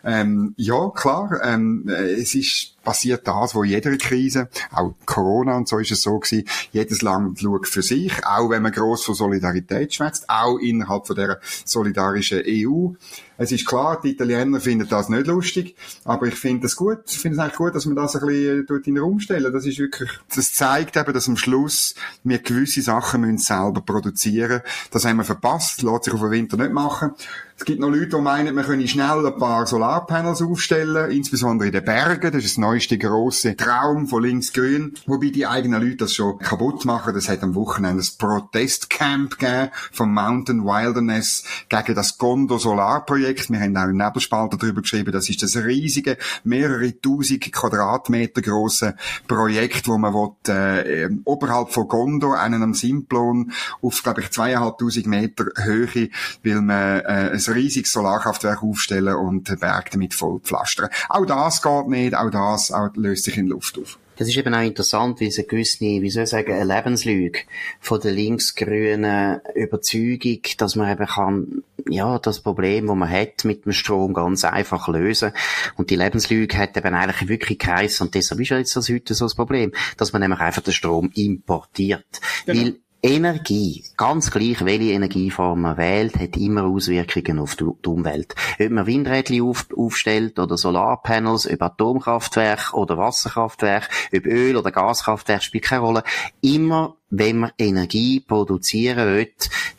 Ähm, 0.04 0.54
ja, 0.58 0.90
klar, 0.90 1.40
ähm, 1.44 1.86
äh, 1.88 2.14
es 2.14 2.36
ist 2.36 2.73
passiert 2.84 3.28
das, 3.28 3.56
wo 3.56 3.64
jeder 3.64 3.96
Krise, 3.98 4.50
auch 4.72 4.94
Corona 5.06 5.56
und 5.56 5.68
so 5.68 5.80
ist 5.80 5.92
es 5.92 6.02
so 6.02 6.20
gewesen, 6.20 6.48
jedes 6.72 7.02
Land 7.02 7.40
schaut 7.40 7.68
für 7.68 7.82
sich, 7.82 8.14
auch 8.26 8.50
wenn 8.50 8.62
man 8.62 8.72
gross 8.72 9.04
von 9.04 9.16
Solidarität 9.16 9.94
schwätzt, 9.94 10.30
auch 10.30 10.58
innerhalb 10.58 11.08
von 11.08 11.16
der 11.16 11.40
solidarischen 11.66 12.44
EU. 12.46 12.94
Es 13.36 13.52
ist 13.52 13.66
klar, 13.66 14.00
die 14.02 14.12
Italiener 14.12 14.60
finden 14.60 14.88
das 14.88 15.10
nicht 15.10 15.28
lustig, 15.28 15.76
aber 16.06 16.28
ich 16.28 16.36
finde 16.36 16.68
es 16.68 16.76
gut, 16.76 17.00
ich 17.08 17.18
finde 17.18 17.36
es 17.36 17.40
eigentlich 17.40 17.58
gut, 17.58 17.76
dass 17.76 17.86
man 17.86 17.96
das 17.96 18.16
ein 18.16 18.28
bisschen 18.28 18.66
dort 18.68 18.88
in 18.88 18.96
den 18.96 19.04
Raum 19.04 19.20
stellen. 19.20 19.52
Das 19.52 19.66
ist 19.66 19.80
wirklich, 19.80 20.10
das 20.36 20.54
zeigt 20.54 20.96
eben, 20.96 21.14
dass 21.14 21.28
am 21.28 21.36
Schluss 21.36 21.96
wir 22.24 22.40
gewisse 22.40 22.82
Sachen 22.82 23.22
müssen 23.22 23.40
selber 23.40 23.82
produzieren. 23.82 24.62
Das 24.92 25.06
haben 25.06 25.18
wir 25.18 25.24
verpasst, 25.24 25.82
lässt 25.82 26.04
sich 26.04 26.14
auf 26.14 26.22
den 26.22 26.32
Winter 26.32 26.58
nicht 26.58 26.72
machen. 26.72 27.14
Es 27.58 27.66
gibt 27.66 27.80
noch 27.80 27.90
Leute, 27.90 28.08
die 28.08 28.22
meinen, 28.22 28.56
man 28.56 28.66
könne 28.66 28.88
schnell 28.88 29.26
ein 29.26 29.38
paar 29.38 29.66
Solarpanels 29.66 30.42
aufstellen, 30.42 31.12
insbesondere 31.12 31.68
in 31.68 31.74
den 31.74 31.86
Bergen. 31.86 32.32
Das 32.32 32.44
ist 32.44 32.58
das 32.74 32.80
neueste 32.80 32.98
grosse 32.98 33.56
Traum 33.56 34.08
von 34.08 34.24
links-grün. 34.24 34.96
Wobei 35.06 35.30
die 35.30 35.46
eigenen 35.46 35.80
Leute 35.80 35.98
das 35.98 36.16
schon 36.16 36.40
kaputt 36.40 36.86
machen. 36.86 37.14
Das 37.14 37.30
hat 37.30 37.44
am 37.44 37.54
Wochenende 37.54 38.02
ein 38.02 38.18
Protestcamp 38.18 39.38
gegeben 39.38 39.70
vom 39.92 40.12
Mountain 40.12 40.64
Wilderness 40.64 41.44
gegen 41.70 41.94
das 41.94 42.18
Gondo 42.18 42.58
Solarprojekt. 42.58 43.52
Wir 43.52 43.60
haben 43.60 43.78
auch 43.78 43.84
im 43.84 43.98
Nebelspalter 43.98 44.58
darüber 44.58 44.82
geschrieben. 44.82 45.12
Das 45.12 45.30
ist 45.30 45.44
das 45.44 45.56
riesige, 45.56 46.18
mehrere 46.44 47.00
tausend 47.00 47.52
Quadratmeter 47.52 48.42
grosse 48.42 48.96
Projekt, 49.28 49.88
wo 49.88 50.00
man 50.00 50.16
will, 50.16 50.32
äh, 50.48 51.10
oberhalb 51.26 51.72
von 51.72 51.88
Gondo, 51.88 52.34
einen 52.34 52.64
am 52.64 52.74
Simplon, 52.74 53.52
auf, 53.84 54.02
glaube 54.02 54.22
ich, 54.22 54.32
zweieinhalbtausend 54.32 55.06
Meter 55.06 55.46
Höhe, 55.58 56.10
will 56.42 56.62
man 56.62 57.02
äh, 57.02 57.30
ein 57.34 57.54
riesiges 57.54 57.94
Solarkraftwerk 57.94 58.64
aufstellen 58.64 59.16
und 59.16 59.48
den 59.48 59.60
Berg 59.60 59.92
damit 59.92 60.16
vollpflastern. 60.16 60.90
Auch 61.10 61.26
das 61.26 61.62
geht 61.62 61.88
nicht, 61.88 62.16
auch 62.16 62.32
das 62.32 62.63
auch 62.72 62.90
löst 62.96 63.26
sich 63.26 63.38
in 63.38 63.48
Luft 63.48 63.78
auf. 63.78 64.00
Das 64.16 64.28
ist 64.28 64.38
eben 64.38 64.54
auch 64.54 64.62
interessant, 64.62 65.20
wie 65.20 65.28
es 65.28 65.40
eine 65.40 65.48
gewisse, 65.48 65.80
wie 65.80 66.10
soll 66.10 66.24
ich 66.24 66.30
sagen, 66.30 66.54
eine 66.54 66.66
Lebenslüge 66.66 67.40
von 67.80 68.00
der 68.00 68.12
linksgrünen 68.12 69.42
Überzeugung, 69.56 70.40
dass 70.58 70.76
man 70.76 70.92
eben 70.92 71.08
kann, 71.08 71.64
ja, 71.90 72.20
das 72.20 72.40
Problem, 72.40 72.88
das 72.88 72.96
man 72.96 73.10
hat 73.10 73.44
mit 73.44 73.66
dem 73.66 73.72
Strom 73.72 74.14
ganz 74.14 74.46
einfach 74.46 74.88
lösen. 74.88 75.32
Und 75.78 75.90
die 75.90 75.96
Lebenslüge 75.96 76.58
hat 76.58 76.78
eben 76.78 76.94
eigentlich 76.94 77.28
wirklich 77.28 77.60
geheißen, 77.60 78.06
und 78.06 78.14
deshalb 78.16 78.40
ist 78.40 78.50
ja 78.50 78.58
jetzt 78.60 78.76
das 78.76 78.90
heute 78.90 79.16
so 79.16 79.26
das 79.26 79.36
Problem, 79.36 79.72
dass 79.98 80.14
man 80.14 80.22
nämlich 80.22 80.40
einfach 80.40 80.62
den 80.62 80.74
Strom 80.74 81.10
importiert. 81.16 82.06
Genau. 82.46 82.62
Weil 82.62 82.76
Energie, 83.06 83.84
ganz 83.98 84.32
gleich 84.32 84.64
welche 84.64 84.94
Energieform 84.94 85.60
man 85.60 85.76
wählt, 85.76 86.16
hat 86.18 86.38
immer 86.38 86.64
Auswirkungen 86.64 87.40
auf 87.40 87.58
die, 87.58 87.66
Umwelt. 87.86 88.34
Ob 88.58 88.70
man 88.70 88.88
Windrädchen 88.88 89.42
auf, 89.44 89.68
aufstellt 89.76 90.40
oder 90.40 90.58
Solarpanels, 90.58 91.52
ob 91.52 91.62
Atomkraftwerk 91.62 92.74
oder 92.74 92.98
Wasserkraftwerk, 92.98 93.90
ob 94.16 94.26
Öl- 94.26 94.56
oder 94.56 94.72
Gaskraftwerk, 94.72 95.44
spielt 95.44 95.66
keine 95.66 95.82
Rolle. 95.82 96.04
Immer 96.40 96.96
wenn 97.16 97.38
man 97.38 97.52
Energie 97.60 98.20
produzieren 98.20 99.16
will, 99.16 99.30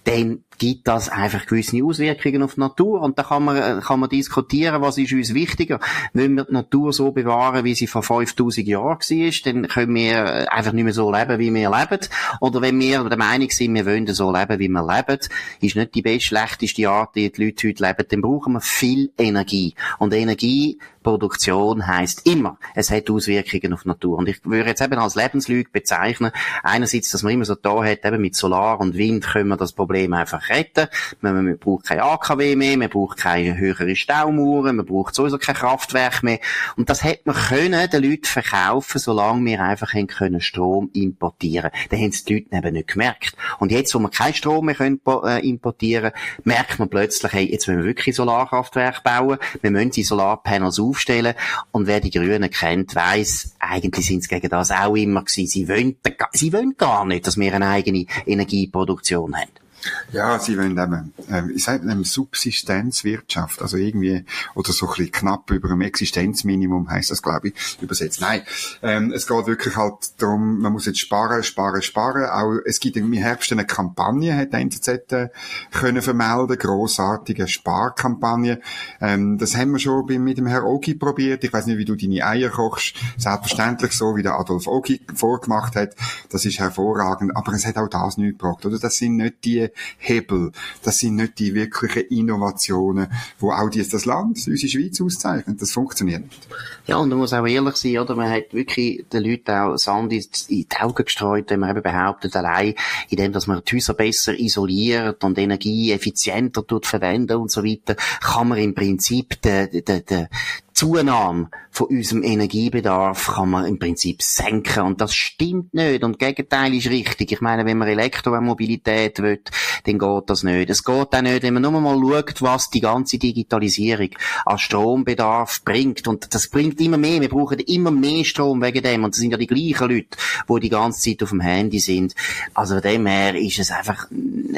dann 0.05 0.45
gibt 0.59 0.87
das 0.87 1.09
einfach 1.09 1.47
gewisse 1.47 1.83
Auswirkungen 1.83 2.45
auf 2.45 2.55
die 2.55 2.61
Natur. 2.61 3.03
Und 3.03 3.19
da 3.19 3.25
kann 3.25 3.45
man, 3.45 3.81
kann 3.81 3.99
man 3.99 4.09
diskutieren, 4.09 4.81
was 4.83 4.99
ist 4.99 5.13
uns 5.13 5.35
wichtiger. 5.35 5.81
Wenn 6.13 6.37
wir 6.37 6.45
die 6.45 6.53
Natur 6.53 6.93
so 6.93 7.11
bewahren, 7.11 7.65
wie 7.65 7.75
sie 7.75 7.89
vor 7.89 8.05
5000 8.05 8.69
Jahren 8.69 9.01
war, 9.01 9.53
dann 9.53 9.69
können 9.69 9.95
wir 9.97 10.53
einfach 10.53 10.73
nicht 10.73 10.85
mehr 10.85 10.93
so 10.93 11.11
leben, 11.11 11.41
wie 11.41 11.53
wir 11.53 11.71
leben. 11.71 12.07
Oder 12.41 12.63
wenn 12.63 12.79
wir 12.79 13.03
der 13.03 13.19
Meinung 13.19 13.51
sind, 13.51 13.75
wir 13.75 13.85
wollen 13.85 14.07
so 14.07 14.33
leben, 14.33 14.61
wie 14.61 14.69
wir 14.69 14.87
leben, 14.87 15.19
ist 15.61 15.75
nicht 15.75 15.95
die 15.97 16.03
best 16.03 16.27
schlechteste 16.27 16.89
Art, 16.89 17.17
die 17.17 17.33
die 17.33 17.45
Leute 17.47 17.69
heute 17.69 17.83
leben, 17.83 18.07
dann 18.09 18.21
brauchen 18.21 18.53
wir 18.53 18.61
viel 18.61 19.11
Energie. 19.19 19.75
Und 19.99 20.15
Energie 20.15 20.79
Produktion 21.05 21.87
heißt 21.87 22.27
immer, 22.27 22.59
es 22.75 22.91
hat 22.91 23.11
Auswirkungen 23.11 23.75
auf 23.75 23.83
die 23.83 23.89
Natur. 23.89 24.19
Und 24.19 24.29
ich 24.29 24.45
würde 24.45 24.71
jetzt 24.71 24.83
eben 24.83 24.99
als 24.99 25.15
Lebenslüge 25.15 25.71
bezeichnen, 25.71 26.33
einerseits, 26.63 27.11
dass 27.11 27.23
man 27.25 27.33
immer 27.33 27.45
so 27.45 27.55
da 27.55 27.85
hat, 27.85 28.05
eben 28.05 28.21
mit 28.21 28.35
Solar 28.35 28.81
und 28.81 28.97
Wind 28.97 29.27
können 29.27 29.49
wir 29.49 29.57
das 29.57 29.73
Problem 29.73 30.13
einfach 30.13 30.49
retten. 30.49 30.87
Man, 31.21 31.45
man 31.45 31.59
braucht 31.59 31.87
kein 31.87 32.01
AKW 32.01 32.57
mehr, 32.57 32.79
man 32.79 32.89
braucht 32.89 33.19
keine 33.19 33.59
höhere 33.59 33.97
Staumauern, 33.97 34.77
man 34.77 34.87
braucht 34.87 35.15
sowieso 35.15 35.39
kein 35.39 35.55
Kraftwerk 35.55 36.23
mehr. 36.23 36.39
Und 36.77 36.89
das 36.89 37.05
hätte 37.05 37.23
man 37.25 37.35
können 37.35 37.91
den 37.91 38.03
Leuten 38.03 38.25
verkaufen, 38.25 38.99
solange 38.99 39.45
wir 39.45 39.61
einfach 39.63 39.93
können 40.09 40.41
Strom 40.41 40.91
importieren. 40.95 41.71
Dann 41.91 42.01
haben 42.01 42.11
es 42.11 42.25
die 42.25 42.35
Leute 42.35 42.57
eben 42.57 42.75
nicht 42.75 42.89
gemerkt. 42.89 43.37
Und 43.59 43.73
jetzt, 43.73 43.95
wo 43.95 43.99
wir 43.99 44.11
keinen 44.11 44.35
Strom 44.35 44.67
mehr 44.67 44.75
können, 44.75 45.01
äh, 45.25 45.47
importieren, 45.47 46.13
merkt 46.45 46.79
man 46.79 46.89
plötzlich, 46.89 47.33
hey, 47.33 47.51
jetzt 47.51 47.69
müssen 47.69 47.81
wir 47.81 47.87
wirklich 47.87 48.17
Solarkraftwerke 48.17 49.01
bauen, 49.03 49.39
wir 49.61 49.71
müssen 49.71 49.91
die 49.91 50.03
Solarpanels 50.03 50.81
auf 50.81 50.95
aufstellen. 50.95 51.35
Und 51.73 51.87
wer 51.87 52.01
die 52.01 52.11
Grünen 52.11 52.51
kennt, 52.51 52.95
weiss, 52.95 53.57
eigentlich 53.59 54.07
sind 54.07 54.23
sie 54.23 54.29
gegen 54.29 54.49
das 54.49 54.71
auch 54.71 54.95
immer 54.95 55.23
gewesen. 55.23 55.49
Sie 55.49 55.69
wollen, 55.69 55.97
sie 56.33 56.53
wollen 56.53 56.77
gar 56.77 57.05
nicht, 57.05 57.14
dass 57.23 57.37
wir 57.39 57.55
eine 57.55 57.69
eigene 57.69 58.07
Energieproduktion 58.27 59.35
haben. 59.37 59.64
Ja, 60.13 60.39
sie 60.39 60.57
wollen 60.57 60.79
eben, 60.79 61.13
äh, 61.31 61.51
ich 61.53 61.65
sage 61.65 61.91
eben 61.91 62.05
Subsistenzwirtschaft, 62.05 63.63
also 63.63 63.77
irgendwie, 63.77 64.25
oder 64.55 64.73
so 64.73 64.87
ein 64.87 64.91
bisschen 64.91 65.13
knapp 65.13 65.51
über 65.51 65.69
dem 65.69 65.81
Existenzminimum 65.81 66.91
heißt 66.91 67.11
das, 67.11 67.23
glaube 67.23 67.49
ich, 67.49 67.55
übersetzt. 67.81 68.21
Nein, 68.21 68.43
ähm, 68.83 69.13
es 69.13 69.27
geht 69.27 69.47
wirklich 69.47 69.77
halt 69.77 69.95
darum, 70.19 70.61
man 70.61 70.73
muss 70.73 70.87
jetzt 70.87 71.01
sparen, 71.01 71.43
sparen, 71.43 71.83
sparen. 71.83 72.27
Auch, 72.27 72.59
es 72.65 72.81
gibt 72.81 72.97
im 72.97 73.13
Herbst 73.13 73.53
eine 73.53 73.65
Kampagne, 73.65 74.37
hat 74.37 74.53
der 74.53 74.61
NZZ 74.61 74.89
äh, 75.13 75.29
können 75.73 76.03
vermelden, 76.03 76.59
grossartige 76.59 77.49
Sparkampagne. 77.49 78.61
Ähm, 79.01 79.39
das 79.39 79.57
haben 79.57 79.73
wir 79.73 79.79
schon 79.79 80.07
mit 80.23 80.39
dem 80.39 80.47
Herrn 80.47 80.65
Ogi 80.65 80.95
probiert. 80.95 81.45
Ich 81.45 81.53
weiß 81.53 81.67
nicht, 81.67 81.79
wie 81.79 81.85
du 81.85 81.97
deine 81.97 82.25
Eier 82.25 82.51
kochst. 82.51 82.95
Selbstverständlich 83.17 83.93
so, 83.93 84.17
wie 84.17 84.23
der 84.23 84.39
Adolf 84.39 84.67
Ogi 84.67 85.01
vorgemacht 85.15 85.77
hat. 85.77 85.95
Das 86.31 86.45
ist 86.45 86.59
hervorragend. 86.59 87.37
Aber 87.37 87.53
es 87.53 87.67
hat 87.67 87.77
auch 87.77 87.89
das 87.89 88.17
nicht 88.17 88.39
gebracht, 88.39 88.65
oder? 88.65 88.79
Das 88.79 88.97
sind 88.97 89.17
nicht 89.17 89.45
die 89.45 89.69
Hebel. 89.99 90.53
Das 90.83 90.99
sind 90.99 91.17
nicht 91.17 91.39
die 91.39 91.55
wirklichen 91.55 92.09
Innovationen, 92.09 93.09
wo 93.39 93.53
auch 93.53 93.71
dies 93.71 93.89
das 93.89 94.05
Land, 94.05 94.39
unsere 94.47 94.69
Schweiz 94.69 95.01
auszeichnet. 95.01 95.61
Das 95.61 95.73
funktioniert 95.73 96.23
nicht. 96.23 96.49
Ja, 96.87 96.97
und 96.97 97.09
man 97.09 97.19
muss 97.19 97.33
auch 97.33 97.47
ehrlich 97.47 97.77
sein, 97.77 97.99
oder? 97.99 98.15
Man 98.15 98.31
hat 98.31 98.53
wirklich 98.53 99.05
den 99.13 99.25
Leuten 99.25 99.51
auch 99.51 99.77
Sand 99.77 100.13
in 100.13 100.25
die 100.49 100.67
Augen 100.79 101.05
gestreut, 101.05 101.51
wenn 101.51 101.61
man 101.61 101.71
eben 101.71 101.83
behauptet, 101.83 102.37
allein, 102.37 102.75
indem, 103.09 103.33
dass 103.33 103.47
man 103.47 103.63
die 103.65 103.77
Häuser 103.77 103.95
besser 103.95 104.39
isoliert 104.39 105.25
und 105.25 105.39
Energie 105.39 105.93
effizienter 105.93 106.67
tut 106.67 106.93
und 106.93 107.51
so 107.51 107.65
weiter, 107.65 107.97
kann 108.21 108.49
man 108.49 108.59
im 108.59 108.75
Prinzip 108.75 109.41
den, 109.43 109.71
den, 109.71 110.05
den, 110.05 110.29
Zunahme 110.75 111.51
von 111.71 111.87
unserem 111.87 112.25
Energiebedarf 112.25 113.35
kann 113.35 113.51
man 113.51 113.67
im 113.67 113.79
Prinzip 113.79 114.23
senken. 114.23 114.83
Und 114.83 115.01
das 115.01 115.15
stimmt 115.15 115.73
nicht. 115.73 116.03
Und 116.03 116.19
Gegenteil 116.19 116.75
ist 116.75 116.91
richtig. 116.91 117.31
Ich 117.31 117.41
meine, 117.41 117.65
wenn 117.65 117.79
man 117.79 117.89
Elektromobilität 117.89 119.21
will, 119.21 119.41
dann 119.85 119.99
geht 119.99 120.31
das 120.31 120.43
nicht. 120.43 120.71
Es 120.71 120.83
geht 120.83 121.15
auch 121.15 121.23
nicht, 121.23 121.43
wenn 121.45 121.55
man 121.55 121.63
nur 121.63 121.81
mal 121.81 121.99
schaut, 121.99 122.43
was 122.43 122.71
die 122.71 122.81
ganze 122.81 123.19
Digitalisierung 123.19 124.11
an 124.45 124.59
Strombedarf 124.59 125.63
bringt. 125.65 126.09
Und 126.09 126.35
das 126.35 126.49
bringt 126.49 126.81
immer 126.81 126.99
mehr. 126.99 127.21
Wir 127.21 127.29
brauchen 127.29 127.61
immer 127.61 127.93
mehr 127.93 128.25
Strom 128.25 128.61
wegen 128.61 128.83
dem. 128.83 129.05
Und 129.05 129.15
das 129.15 129.21
sind 129.21 129.31
ja 129.31 129.37
die 129.37 129.47
gleichen 129.47 129.89
Leute, 129.89 130.19
die 130.49 130.61
die 130.61 130.71
ganze 130.71 131.01
Zeit 131.01 131.23
auf 131.23 131.31
dem 131.31 131.41
Handy 131.41 131.79
sind. 131.79 132.17
Also 132.53 132.75
von 132.75 132.83
dem 132.83 133.07
her 133.07 133.37
ist 133.37 133.61
es 133.61 133.71
einfach, 133.71 134.09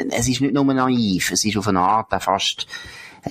es 0.09 0.27
ist 0.27 0.41
nicht 0.41 0.53
nur 0.53 0.65
naiv. 0.65 1.31
Es 1.31 1.45
ist 1.45 1.57
auf 1.57 1.67
eine 1.67 1.79
Art 1.79 2.11
auch 2.11 2.21
fast 2.21 2.67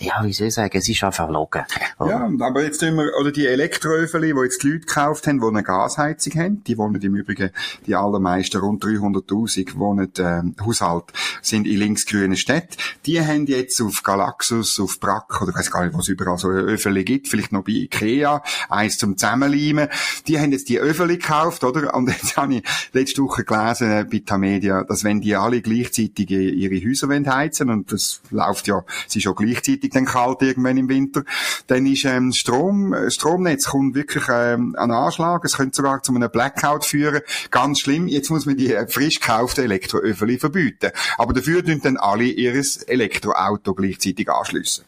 ja, 0.00 0.24
wie 0.24 0.32
soll 0.32 0.48
ich 0.48 0.54
sagen, 0.54 0.76
es 0.76 0.88
ist 0.88 1.02
einfach 1.04 1.28
logen. 1.28 1.64
Ja, 2.00 2.30
aber 2.40 2.62
jetzt 2.62 2.78
tun 2.78 2.96
wir, 2.96 3.12
oder 3.18 3.32
die 3.32 3.46
Elektroöfeli, 3.46 4.32
die 4.32 4.40
jetzt 4.40 4.62
die 4.62 4.68
Leute 4.68 4.86
gekauft 4.86 5.26
haben, 5.26 5.40
die 5.40 5.46
eine 5.46 5.62
Gasheizung 5.62 6.32
haben, 6.34 6.64
die 6.64 6.78
wohnen 6.78 7.00
im 7.00 7.14
Übrigen, 7.14 7.50
die 7.86 7.94
allermeisten, 7.94 8.58
rund 8.58 8.84
300.000 8.84 9.78
wohnen, 9.78 10.12
äh, 10.18 10.62
Haushalt, 10.64 11.04
sind 11.42 11.66
in 11.66 11.78
linksgrünen 11.78 12.36
Städten, 12.36 12.76
die 13.06 13.20
haben 13.20 13.46
jetzt 13.46 13.80
auf 13.80 14.02
Galaxus, 14.02 14.80
auf 14.80 15.00
Brack, 15.00 15.40
oder 15.42 15.50
ich 15.50 15.56
weiß 15.56 15.70
gar 15.70 15.84
nicht, 15.84 15.96
was 15.96 16.08
überall 16.08 16.38
so 16.38 16.48
Öfeli 16.48 17.04
gibt, 17.04 17.28
vielleicht 17.28 17.52
noch 17.52 17.64
bei 17.64 17.72
Ikea, 17.72 18.42
eins 18.68 18.98
zum 18.98 19.16
Zusammenleimen, 19.16 19.88
die 20.26 20.38
haben 20.38 20.52
jetzt 20.52 20.68
die 20.68 20.78
Öfeli 20.78 21.18
gekauft, 21.18 21.64
oder? 21.64 21.94
Und 21.94 22.08
jetzt 22.08 22.36
habe 22.36 22.56
ich 22.56 22.62
letzte 22.92 23.22
Woche 23.22 23.44
gelesen 23.44 23.90
äh, 23.90 24.04
bei 24.10 24.22
Tamedia, 24.24 24.84
dass 24.84 25.04
wenn 25.04 25.20
die 25.20 25.36
alle 25.36 25.60
gleichzeitig 25.62 26.30
ihre 26.30 26.88
Häuser 26.88 27.08
heizen 27.08 27.70
und 27.70 27.92
das 27.92 28.20
läuft 28.30 28.66
ja, 28.66 28.84
es 29.06 29.16
ist 29.16 29.22
schon 29.22 29.34
gleichzeitig 29.34 29.85
richtig 29.86 29.94
dann 29.94 30.04
kalt 30.04 30.42
irgendwann 30.42 30.76
im 30.76 30.88
Winter, 30.88 31.22
dann 31.66 31.86
ist 31.86 32.04
ähm, 32.04 32.32
Strom, 32.32 32.92
äh, 32.92 33.10
Stromnetz 33.10 33.66
kommt 33.66 33.94
wirklich 33.94 34.24
ähm, 34.28 34.74
an 34.78 34.90
Anschlag. 34.90 35.44
Es 35.44 35.56
könnte 35.56 35.76
sogar 35.76 36.02
zu 36.02 36.14
einem 36.14 36.30
Blackout 36.30 36.84
führen. 36.84 37.22
Ganz 37.50 37.80
schlimm. 37.80 38.08
Jetzt 38.08 38.30
muss 38.30 38.46
man 38.46 38.56
die 38.56 38.74
äh, 38.74 38.86
frisch 38.88 39.20
gekauften 39.20 39.64
Elektroöffeli 39.64 40.38
verbieten. 40.38 40.90
Aber 41.18 41.32
dafür 41.32 41.64
tun 41.64 41.80
dann 41.82 41.96
alle 41.96 42.24
ihres 42.24 42.82
Elektroauto 42.82 43.74
gleichzeitig 43.74 44.28
anschliessen. 44.28 44.84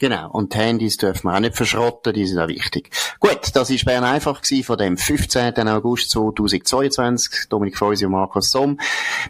Genau. 0.00 0.30
Und 0.30 0.54
die 0.54 0.58
Handys 0.58 0.96
dürfen 0.96 1.28
wir 1.28 1.34
auch 1.34 1.40
nicht 1.40 1.54
verschrotten, 1.54 2.14
die 2.14 2.26
sind 2.26 2.38
auch 2.38 2.48
wichtig. 2.48 2.88
Gut, 3.20 3.50
das 3.52 3.68
war 3.68 3.76
Bern 3.84 4.04
einfach 4.04 4.40
gewesen 4.40 4.64
von 4.64 4.78
dem 4.78 4.96
15. 4.96 5.68
August 5.68 6.10
2022. 6.12 7.50
Dominik 7.50 7.76
Feusi 7.76 8.06
und 8.06 8.12
Markus 8.12 8.50
Somm. 8.50 8.80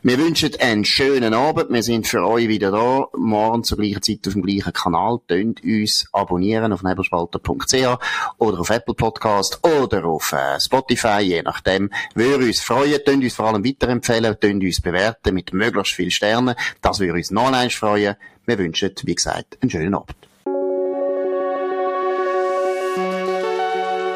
Wir 0.04 0.16
wünschen 0.16 0.52
einen 0.60 0.84
schönen 0.84 1.34
Abend. 1.34 1.70
Wir 1.70 1.82
sind 1.82 2.06
für 2.06 2.24
euch 2.24 2.46
wieder 2.46 2.70
da. 2.70 3.08
Morgen 3.18 3.64
zur 3.64 3.78
gleichen 3.78 4.00
Zeit 4.00 4.20
auf 4.28 4.34
dem 4.34 4.42
gleichen 4.42 4.72
Kanal. 4.72 5.18
Tönt 5.26 5.64
uns 5.64 6.06
abonnieren 6.12 6.72
auf 6.72 6.84
nebelspalter.ch 6.84 7.98
oder 8.38 8.60
auf 8.60 8.70
Apple 8.70 8.94
Podcast 8.94 9.58
oder 9.64 10.04
auf 10.04 10.30
äh, 10.30 10.60
Spotify, 10.60 11.18
je 11.20 11.42
nachdem. 11.42 11.90
Würde 12.14 12.44
uns 12.44 12.60
freuen. 12.60 13.04
Tönt 13.04 13.24
uns 13.24 13.34
vor 13.34 13.46
allem 13.46 13.64
weiterempfehlen. 13.64 14.38
Tönt 14.38 14.62
uns 14.62 14.80
bewerten 14.80 15.34
mit 15.34 15.52
möglichst 15.52 15.94
vielen 15.94 16.12
Sternen. 16.12 16.54
Das 16.80 17.00
würde 17.00 17.14
uns 17.14 17.32
noch 17.32 17.46
einmal 17.46 17.70
freuen. 17.70 18.14
Wir 18.46 18.56
wünschen, 18.56 18.92
wie 19.02 19.16
gesagt, 19.16 19.58
einen 19.60 19.70
schönen 19.70 19.96
Abend. 19.96 20.29